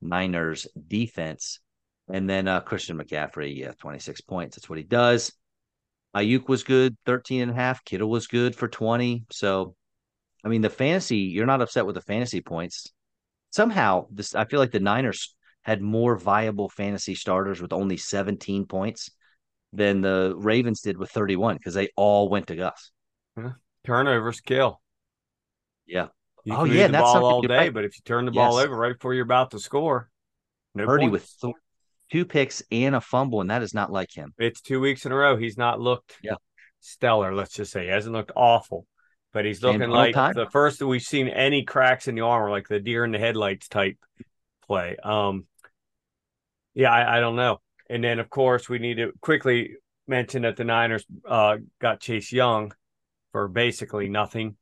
[0.01, 1.61] Niners defense.
[2.09, 4.57] And then uh, Christian McCaffrey, yeah, 26 points.
[4.57, 5.33] That's what he does.
[6.15, 7.85] Aiyuk was good, 13 and a half.
[7.85, 9.25] Kittle was good for 20.
[9.31, 9.75] So,
[10.45, 12.93] I mean, the fantasy, you're not upset with the fantasy points.
[13.51, 18.67] Somehow, this I feel like the Niners had more viable fantasy starters with only 17
[18.67, 19.11] points
[19.73, 22.91] than the Ravens did with 31 because they all went to Gus.
[23.37, 23.53] Yeah.
[23.85, 24.81] Turnovers kill.
[25.87, 26.09] Yeah.
[26.45, 27.75] You oh yeah, the that's ball all day, right.
[27.75, 30.11] but if you turn the ball over right before you're about to score,
[30.75, 31.13] no Purdy points.
[31.13, 31.55] with th-
[32.13, 34.35] two picks and a fumble, and that is not like him.
[34.39, 35.37] It's two weeks in a row.
[35.37, 36.35] He's not looked yeah.
[36.81, 37.85] stellar, let's just say.
[37.85, 38.87] He hasn't looked awful,
[39.33, 42.69] but he's looking like the first that we've seen any cracks in the armor, like
[42.69, 43.97] the deer in the headlights type
[44.67, 44.97] play.
[45.03, 45.47] Um,
[46.75, 47.61] yeah, I, I don't know.
[47.89, 52.31] And then, of course, we need to quickly mention that the Niners uh, got Chase
[52.31, 52.75] Young
[53.33, 54.57] for basically nothing.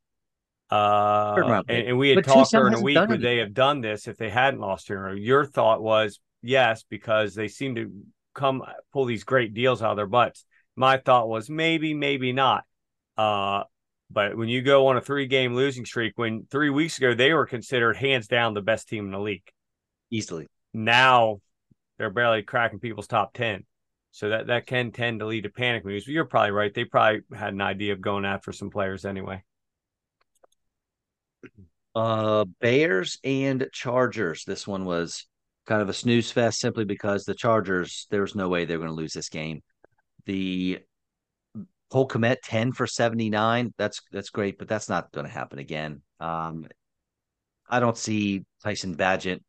[0.69, 4.07] Uh, and, and, we had but talked during the week would they have done this
[4.07, 5.13] if they hadn't lost Turner.
[5.13, 7.91] Your thought was yes, because they seem to
[8.33, 8.63] come
[8.93, 10.45] pull these great deals out of their butts.
[10.75, 12.63] My thought was maybe, maybe not.
[13.17, 13.63] Uh,
[14.09, 17.33] but when you go on a three game losing streak, when three weeks ago they
[17.33, 19.49] were considered hands down the best team in the league,
[20.09, 20.47] easily.
[20.73, 21.41] Now
[21.97, 23.63] they're barely cracking people's top 10.
[24.11, 26.05] So that, that can tend to lead to panic moves.
[26.05, 26.73] But you're probably right.
[26.73, 29.43] They probably had an idea of going after some players anyway.
[31.95, 34.43] Uh, Bears and Chargers.
[34.43, 35.27] This one was
[35.65, 38.85] kind of a snooze fest simply because the Chargers, there was no way they were
[38.85, 39.61] going to lose this game.
[40.25, 40.79] The
[41.89, 43.73] Cole Kmet 10 for 79.
[43.77, 46.01] That's that's great, but that's not going to happen again.
[46.19, 46.67] Um,
[47.69, 49.41] I don't see Tyson Bagent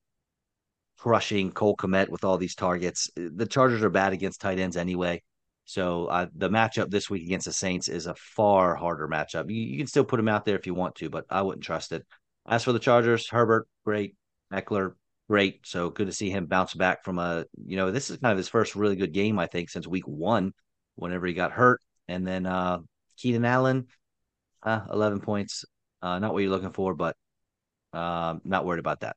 [0.98, 3.10] crushing Cole Kmet with all these targets.
[3.16, 5.22] The Chargers are bad against tight ends anyway.
[5.64, 9.50] So uh, the matchup this week against the Saints is a far harder matchup.
[9.50, 11.64] You, you, can still put him out there if you want to, but I wouldn't
[11.64, 12.04] trust it.
[12.46, 14.16] As for the Chargers, Herbert, great.
[14.52, 14.92] Ekeler,
[15.32, 15.66] great.
[15.66, 18.36] So good to see him bounce back from a, you know, this is kind of
[18.36, 20.52] his first really good game, I think, since week one,
[20.96, 21.80] whenever he got hurt.
[22.06, 22.80] And then uh
[23.16, 23.86] Keenan Allen,
[24.62, 25.64] uh, 11 points.
[26.02, 27.16] Uh, not what you're looking for, but
[27.94, 29.16] uh, not worried about that.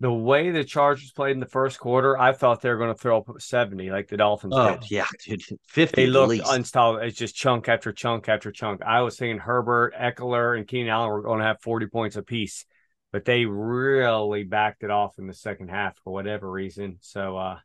[0.00, 3.00] The way the Chargers played in the first quarter, I thought they were going to
[3.00, 4.90] throw up 70 like the Dolphins oh, did.
[4.90, 5.40] yeah, dude.
[5.68, 7.06] 50 They looked unstoppable.
[7.06, 8.82] It's just chunk after chunk after chunk.
[8.82, 12.66] I was thinking Herbert, Ekeler, and Keenan Allen were going to have 40 points apiece
[13.12, 16.98] but they really backed it off in the second half for whatever reason.
[17.00, 17.58] So uh,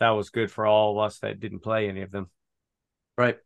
[0.00, 2.30] that was good for all of us that didn't play any of them.
[3.16, 3.38] Right.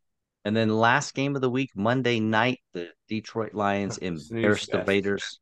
[0.44, 3.98] And then last game of the week, Monday night, the Detroit Lions
[4.30, 5.40] embarrassed the Raiders.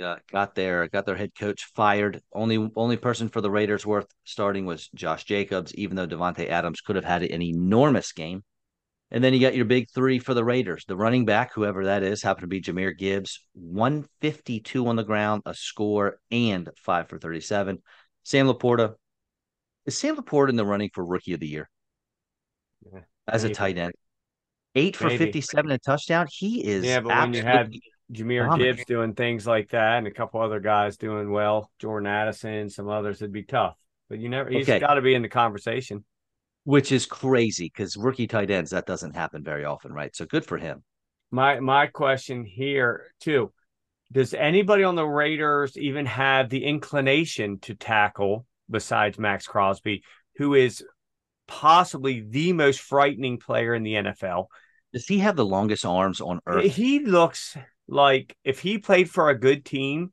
[0.00, 2.20] uh, got their got their head coach fired.
[2.32, 6.82] Only only person for the Raiders worth starting was Josh Jacobs, even though Davante Adams
[6.82, 8.44] could have had an enormous game.
[9.10, 10.84] And then you got your big three for the Raiders.
[10.86, 15.42] The running back, whoever that is, happened to be Jahmyr Gibbs, 152 on the ground,
[15.46, 17.82] a score, and five for 37.
[18.24, 18.94] Sam LaPorta.
[19.84, 21.70] Is Sam LaPorta in the running for rookie of the year?
[22.92, 23.52] Yeah, as maybe.
[23.52, 23.92] a tight end.
[24.74, 25.24] Eight for maybe.
[25.24, 26.26] 57 a touchdown.
[26.28, 27.72] He is yeah, but when you had
[28.12, 28.76] Jahmyr dominant.
[28.76, 32.88] Gibbs doing things like that and a couple other guys doing well, Jordan Addison, some
[32.88, 33.76] others, it'd be tough.
[34.08, 34.80] But you never he's okay.
[34.80, 36.04] got to be in the conversation
[36.66, 40.14] which is crazy because rookie tight ends that doesn't happen very often, right?
[40.16, 40.82] So good for him.
[41.30, 43.52] My my question here too:
[44.10, 50.02] Does anybody on the Raiders even have the inclination to tackle besides Maxx Crosby,
[50.38, 50.84] who is
[51.46, 54.46] possibly the most frightening player in the NFL?
[54.92, 56.74] Does he have the longest arms on earth?
[56.74, 57.56] He looks
[57.86, 60.12] like if he played for a good team,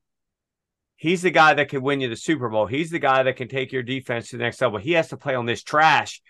[0.98, 2.68] he's the guy that could win you the Super Bowl.
[2.68, 4.78] He's the guy that can take your defense to the next level.
[4.78, 6.22] He has to play on this trash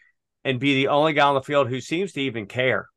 [0.43, 2.87] and be the only guy on the field who seems to even care.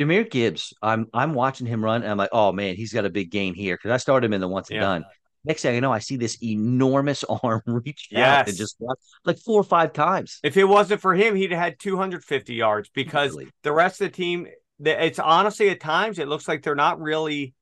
[0.00, 3.10] Jahmyr Gibbs, I'm I'm watching him run, and I'm like, oh man, he's got a
[3.10, 4.82] big gain here because I started him in the once and yeah.
[4.82, 5.04] done.
[5.44, 8.40] Next thing I know, I see this enormous arm reach yes.
[8.40, 8.76] out and just
[9.24, 10.38] like four or five times.
[10.42, 13.50] If it wasn't for him, he'd have had 250 yards because really?
[13.62, 14.46] the rest of the team,
[14.80, 17.54] it's honestly at times it looks like they're not really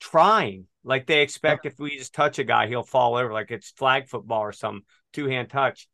[0.00, 0.66] trying.
[0.82, 1.72] Like they expect yeah.
[1.72, 4.82] if we just touch a guy, he'll fall over, like it's flag football or some
[5.12, 5.88] two hand touch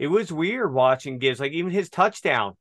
[0.00, 1.40] it was weird watching Gibbs.
[1.40, 2.54] Like even his touchdown,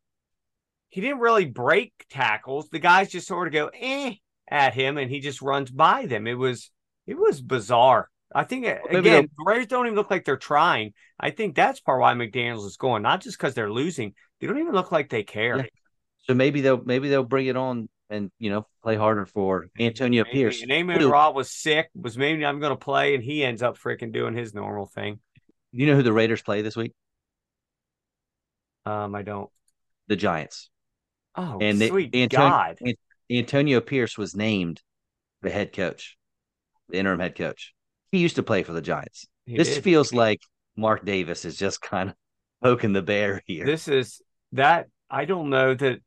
[0.90, 2.68] he didn't really break tackles.
[2.68, 4.16] The guys just sort of go eh
[4.52, 6.28] at him, and he just runs by them.
[6.28, 6.70] It was
[7.08, 8.10] it was bizarre.
[8.36, 10.92] I think again, the Raiders don't even look like they're trying.
[11.18, 14.16] I think that's part why McDaniels is going, not just because they're losing.
[14.42, 15.58] They don't even look like they care.
[15.60, 15.64] Yeah.
[16.28, 20.26] So maybe they'll maybe they'll bring it on and you know play harder for Antonio
[20.26, 20.34] maybe.
[20.34, 20.62] Pierce.
[20.62, 23.78] And Amon Ra was sick, was maybe I'm going to play, and he ends up
[23.78, 25.20] freaking doing his normal thing.
[25.72, 26.94] You know who the Raiders play this week?
[28.90, 29.50] Um, I don't.
[30.08, 30.70] The Giants.
[31.36, 32.80] Oh, and sweet they, God!
[33.30, 34.82] Antonio Pierce was named
[35.42, 36.18] the head coach,
[36.90, 37.74] the interim head coach.
[38.12, 39.28] He used to play for the Giants.
[39.46, 39.84] He this did.
[39.84, 40.42] feels like
[40.76, 42.16] Mark Davis is just kind of
[42.64, 43.66] poking the bear here.
[43.66, 44.22] This is
[44.54, 46.00] that I don't know that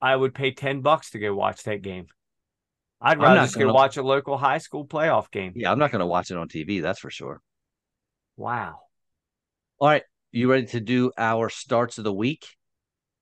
[0.00, 2.06] I would pay ten bucks to go watch that game.
[3.00, 5.54] I'd rather just go watch a local high school playoff game.
[5.56, 6.80] Yeah, I'm not going to watch it on TV.
[6.80, 7.40] That's for sure.
[8.36, 8.78] Wow.
[9.80, 12.46] All right, you ready to do our starts of the week?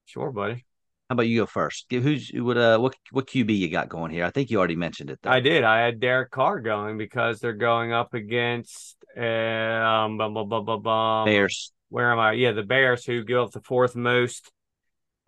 [0.06, 0.64] Sure, buddy.
[1.08, 1.88] How about you go first?
[1.88, 4.24] Give who's what uh what what QB you got going here?
[4.24, 5.18] I think you already mentioned it.
[5.20, 5.30] Though.
[5.30, 5.64] I did.
[5.64, 10.82] I had Derek Carr going because they're going up against um bum, bum, bum, bum,
[10.82, 11.24] bum.
[11.24, 11.72] Bears.
[11.88, 12.32] Where am I?
[12.32, 14.52] Yeah, the Bears who give up the fourth most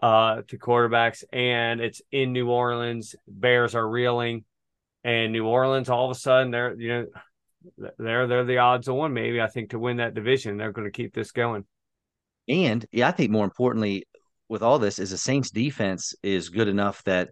[0.01, 3.17] uh to quarterbacks, and it's in New Orleans.
[3.27, 4.45] Bears are reeling,
[5.03, 7.07] and New Orleans all of a sudden they're you know
[7.99, 10.57] they're they're the odds on maybe I think to win that division.
[10.57, 11.65] They're going to keep this going.
[12.49, 14.07] And yeah, I think more importantly
[14.49, 17.31] with all this is the Saints defense is good enough that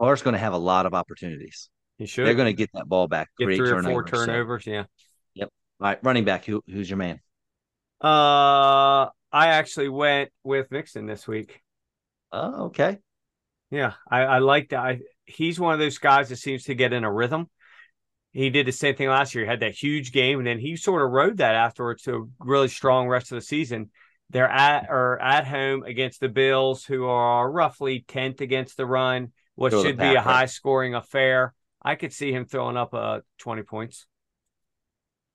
[0.00, 1.68] Carr's going to have a lot of opportunities.
[1.98, 2.26] He should.
[2.26, 3.28] They're going to get that ball back.
[3.38, 4.64] Get three or four turnovers.
[4.64, 4.70] So.
[4.70, 4.84] Yeah.
[5.34, 5.48] Yep.
[5.80, 6.46] All right, running back.
[6.46, 7.20] Who who's your man?
[8.02, 11.60] Uh, I actually went with Mixon this week.
[12.32, 12.98] Oh, okay.
[13.70, 14.80] Yeah, I, I like that.
[14.80, 17.50] I, he's one of those guys that seems to get in a rhythm.
[18.32, 19.44] He did the same thing last year.
[19.44, 22.44] He had that huge game, and then he sort of rode that afterwards to a
[22.44, 23.90] really strong rest of the season.
[24.30, 29.32] They're at or at home against the Bills, who are roughly tenth against the run.
[29.56, 31.52] What should be a high scoring affair.
[31.82, 34.06] I could see him throwing up uh, twenty points.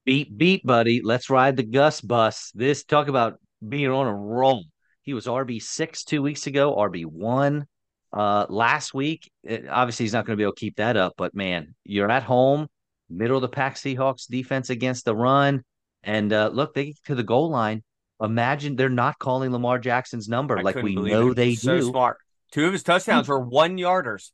[0.05, 1.01] Beat, beat, buddy.
[1.03, 2.51] Let's ride the Gus bus.
[2.53, 4.65] This talk about being on a roll.
[5.01, 7.65] He was RB six two weeks ago, RB one
[8.13, 9.31] uh, last week.
[9.43, 12.09] It, obviously, he's not going to be able to keep that up, but man, you're
[12.09, 12.67] at home
[13.09, 15.63] middle of the pack Seahawks defense against the run.
[16.03, 17.83] And uh, look, they get to the goal line.
[18.21, 21.35] Imagine they're not calling Lamar Jackson's number I like we know it.
[21.35, 21.89] they so do.
[21.89, 22.17] Smart.
[22.51, 24.31] Two of his touchdowns were one yarders.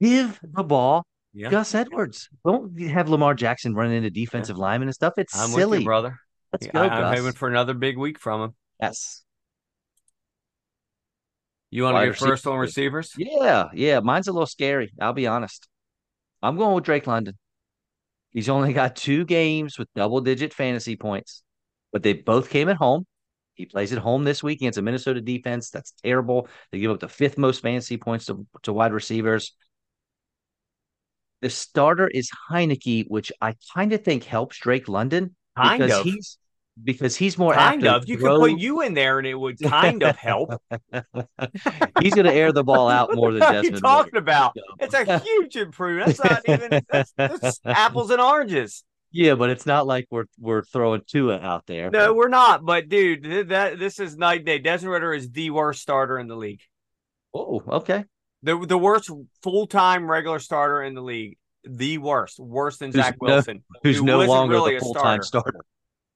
[0.00, 1.50] Give the ball yeah.
[1.50, 2.28] Gus Edwards.
[2.44, 4.62] Don't have Lamar Jackson running into defensive yeah.
[4.62, 5.14] linemen and stuff.
[5.16, 6.16] It's I'm silly, you, brother.
[6.52, 6.80] Let's go.
[6.80, 8.54] I, am hoping for another big week from him.
[8.80, 9.22] Yes.
[11.70, 13.12] You want to get first on receivers?
[13.16, 14.00] Yeah, yeah.
[14.00, 14.92] Mine's a little scary.
[15.00, 15.68] I'll be honest.
[16.42, 17.38] I'm going with Drake London.
[18.30, 21.42] He's only got two games with double digit fantasy points,
[21.92, 23.06] but they both came at home.
[23.54, 26.48] He plays at home this week against a Minnesota defense that's terrible.
[26.72, 29.54] They give up the fifth most fantasy points to, to wide receivers.
[31.42, 36.04] The starter is Heinicke, which I kind of think helps Drake London kind because of.
[36.04, 36.38] he's
[36.82, 38.08] because he's more kind of.
[38.08, 40.50] You throw- could put you in there, and it would kind of help.
[42.00, 44.18] he's going to air the ball out more than what are you talking Ridder.
[44.18, 44.56] about?
[44.78, 46.16] It's a huge improvement.
[46.16, 48.84] That's not even that's, that's apples and oranges.
[49.12, 51.90] Yeah, but it's not like we're we're throwing Tua out there.
[51.90, 52.64] No, we're not.
[52.64, 54.58] But dude, th- that this is night and day.
[54.58, 56.60] Desmond Ridder is the worst starter in the league.
[57.34, 58.04] Oh, okay.
[58.42, 59.10] The the worst
[59.42, 61.38] full time regular starter in the league.
[61.64, 63.64] The worst, worse than Who's Zach no- Wilson.
[63.82, 65.50] Who's who no longer really the a full time starter.
[65.50, 65.60] starter?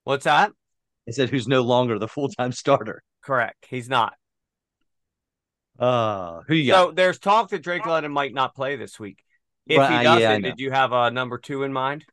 [0.05, 0.53] What's that?
[1.07, 3.03] I said who's no longer the full time starter.
[3.23, 3.67] Correct.
[3.69, 4.15] He's not.
[5.79, 6.87] Uh who you got?
[6.87, 9.19] So there's talk that Drake London might not play this week.
[9.67, 12.05] If Right, he uh, doesn't, yeah, did you have a number two in mind?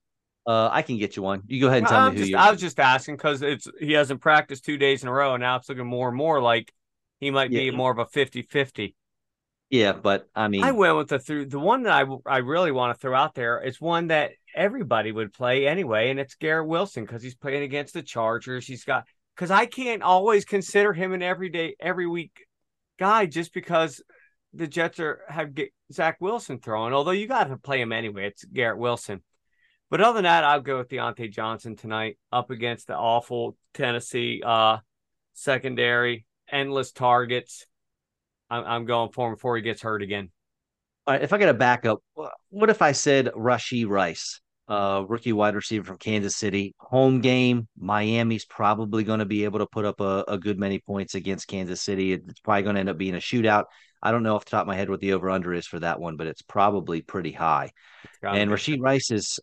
[0.46, 1.44] Uh, I can get you one.
[1.48, 2.38] You go ahead and tell I'm me who just, you.
[2.38, 5.42] I was just asking because it's he hasn't practiced two days in a row, and
[5.42, 6.74] now it's looking more and more like
[7.20, 8.96] he might be more of a 50-50.
[9.70, 12.72] Yeah, but I mean, I went with the through the one that I I really
[12.72, 16.68] want to throw out there is one that everybody would play anyway, and it's Garrett
[16.68, 18.68] Wilson because he's playing against the Chargers.
[18.68, 22.46] He's got because I can't always consider him an everyday every week
[23.00, 24.02] guy just because
[24.54, 25.52] the Jets are have
[25.94, 26.94] Zach Wilson throwing.
[26.94, 29.22] Although you got to play him anyway, it's Garrett Wilson.
[29.92, 34.42] But other than that, I'll go with Diontae Johnson tonight up against the awful Tennessee
[34.44, 34.78] uh
[35.34, 37.68] secondary, endless targets.
[38.50, 40.30] I'm, I'm going for him before he gets hurt again.
[41.06, 45.04] all right, if I get a backup, wh- what if I said Rashee Rice, uh,
[45.08, 47.68] rookie wide receiver from Kansas City, home game?
[47.78, 51.48] Miami's probably going to be able to put up a, a good many points against
[51.48, 52.14] Kansas City.
[52.14, 53.66] It's probably going to end up being a shootout.
[54.02, 55.80] I don't know off the top of my head what the over under is for
[55.80, 57.72] that one, but it's probably pretty high.
[58.24, 58.50] And.
[58.50, 59.40] Rasheed Rice is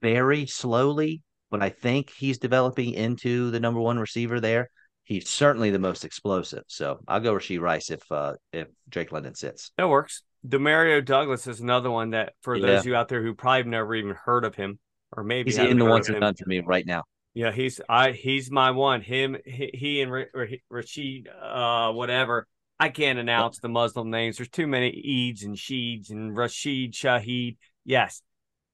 [0.00, 4.70] very slowly, but I think he's developing into the number one receiver there.
[5.04, 6.64] He's certainly the most explosive.
[6.68, 9.72] So I'll go Rasheed Rice if uh, if Drake London sits.
[9.76, 10.22] That works.
[10.46, 12.66] Demario Douglas is another one that for Yeah.
[12.66, 14.78] those of you out there who probably have never even heard of him,
[15.12, 17.02] or maybe He's in the ones of done for me right now.
[17.34, 19.02] Yeah, he's I he's my one.
[19.02, 22.46] Him he, he and Ra- Ra- Rashid uh whatever.
[22.78, 24.38] I can't announce the Muslim names.
[24.38, 27.56] There's too many Eids and Sheeds and Rashid Shahid.
[27.84, 28.22] Yes,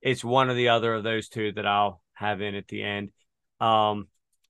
[0.07, 3.11] it's one or the other of those two that I'll have in at the end.
[3.61, 4.07] Um,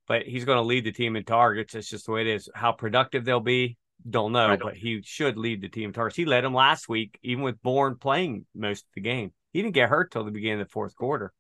[0.07, 1.75] but he's going to lead the team in targets.
[1.75, 2.51] It's just the way it is.
[2.55, 3.79] How productive they'll be,
[4.09, 4.49] don't know.
[4.49, 4.61] Right.
[4.61, 6.17] But he should lead the team in targets.
[6.17, 9.33] He led them last week, even with Bourne playing most of the game.
[9.55, 11.33] He didn't get hurt till the beginning of the fourth quarter.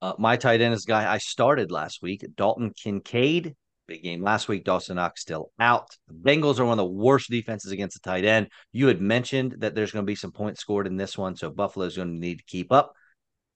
[0.00, 3.54] Uh, my tight end is a guy I started last week, Dalton Kincaid.
[3.86, 4.64] Big game last week.
[4.64, 5.88] Dawson Knox still out.
[6.08, 8.48] The Bengals are one of the worst defenses against the tight end.
[8.72, 11.50] You had mentioned that there's going to be some points scored in this one, so
[11.50, 12.94] Buffalo's going to need to keep up.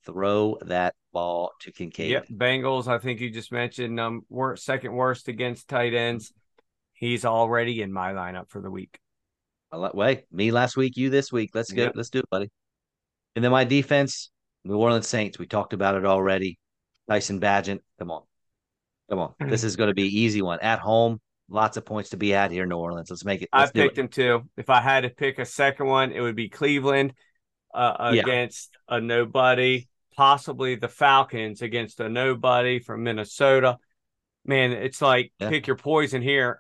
[0.05, 2.11] Throw that ball to Kincaid.
[2.11, 2.87] Yep, Bengals.
[2.87, 6.33] I think you just mentioned um worst, second worst against tight ends.
[6.93, 8.99] He's already in my lineup for the week.
[9.73, 11.51] Way me last week, you this week.
[11.55, 11.83] Let's go.
[11.83, 11.93] Yep.
[11.97, 12.51] Let's do it, buddy.
[13.35, 14.31] And then my defense,
[14.65, 15.39] New Orleans Saints.
[15.39, 16.57] We talked about it already.
[17.11, 17.81] Tyson Bagent.
[17.99, 18.23] Come on,
[19.11, 19.35] come on.
[19.49, 21.21] This is going to be an easy one at home.
[21.49, 23.09] Lots of points to be had here in New Orleans.
[23.11, 23.49] Let's make it.
[23.53, 24.01] I Let's do picked it.
[24.01, 24.43] him too.
[24.57, 27.13] If I had to pick a second one, it would be Cleveland
[27.75, 28.23] uh, Yeah.
[28.23, 29.87] against a nobody,
[30.17, 33.79] possibly the Falcons against a nobody from Minnesota.
[34.45, 35.51] Man, it's like Yeah.
[35.51, 36.59] pick your poison here.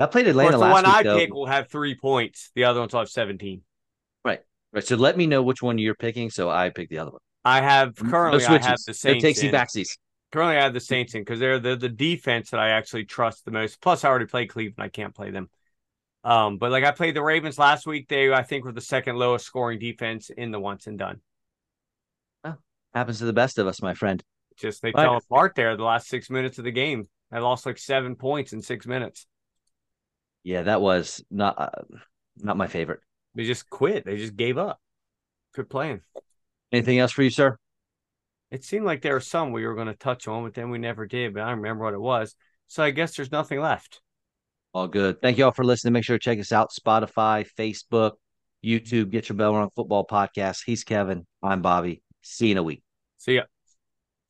[0.00, 0.94] I played Of course, Atlanta the last one week.
[0.94, 1.18] I though.
[1.18, 2.50] pick will have three points.
[2.54, 3.62] The other ones will have seventeen.
[4.24, 4.40] Right.
[4.72, 4.84] right.
[4.84, 7.20] So let me know which one you're picking, so I pick the other one.
[7.44, 8.44] I have currently.
[8.44, 9.24] I have the No Saints.
[9.24, 9.54] takesy in.
[9.54, 9.96] backsies.
[10.36, 13.46] Currently I have the Saints in because they're the the defense that I actually trust
[13.46, 13.80] the most.
[13.80, 14.84] Plus, I already played Cleveland.
[14.84, 15.48] I can't play them.
[16.24, 18.06] Um, but like I played the Ravens last week.
[18.08, 21.22] They I think were the second lowest scoring defense in the once and done.
[22.94, 24.22] Happens to the best of us, my friend.
[24.58, 25.04] Just they Right.
[25.04, 27.08] fell apart there the last six minutes of the game.
[27.32, 29.26] I lost like seven points in six minutes.
[30.44, 31.96] Yeah, that was not uh,
[32.36, 33.00] not my favorite.
[33.34, 34.04] They just quit.
[34.04, 34.80] They just gave up.
[35.54, 36.00] Quit playing.
[36.72, 37.56] Anything else for you, sir?
[38.50, 40.78] It seemed like there were some we were going to touch on, but then we
[40.78, 41.34] never did.
[41.34, 42.34] But I don't remember what it was.
[42.68, 44.00] So I guess there's nothing left.
[44.72, 45.20] All good.
[45.22, 45.94] Thank you all for listening.
[45.94, 48.12] Make sure to check us out Spotify, Facebook,
[48.64, 50.60] YouTube, Get Your Bell Rung Football Podcast.
[50.66, 51.26] He's Kevin.
[51.42, 52.02] I'm Bobby.
[52.22, 52.82] See you in a week.
[53.18, 53.42] See ya.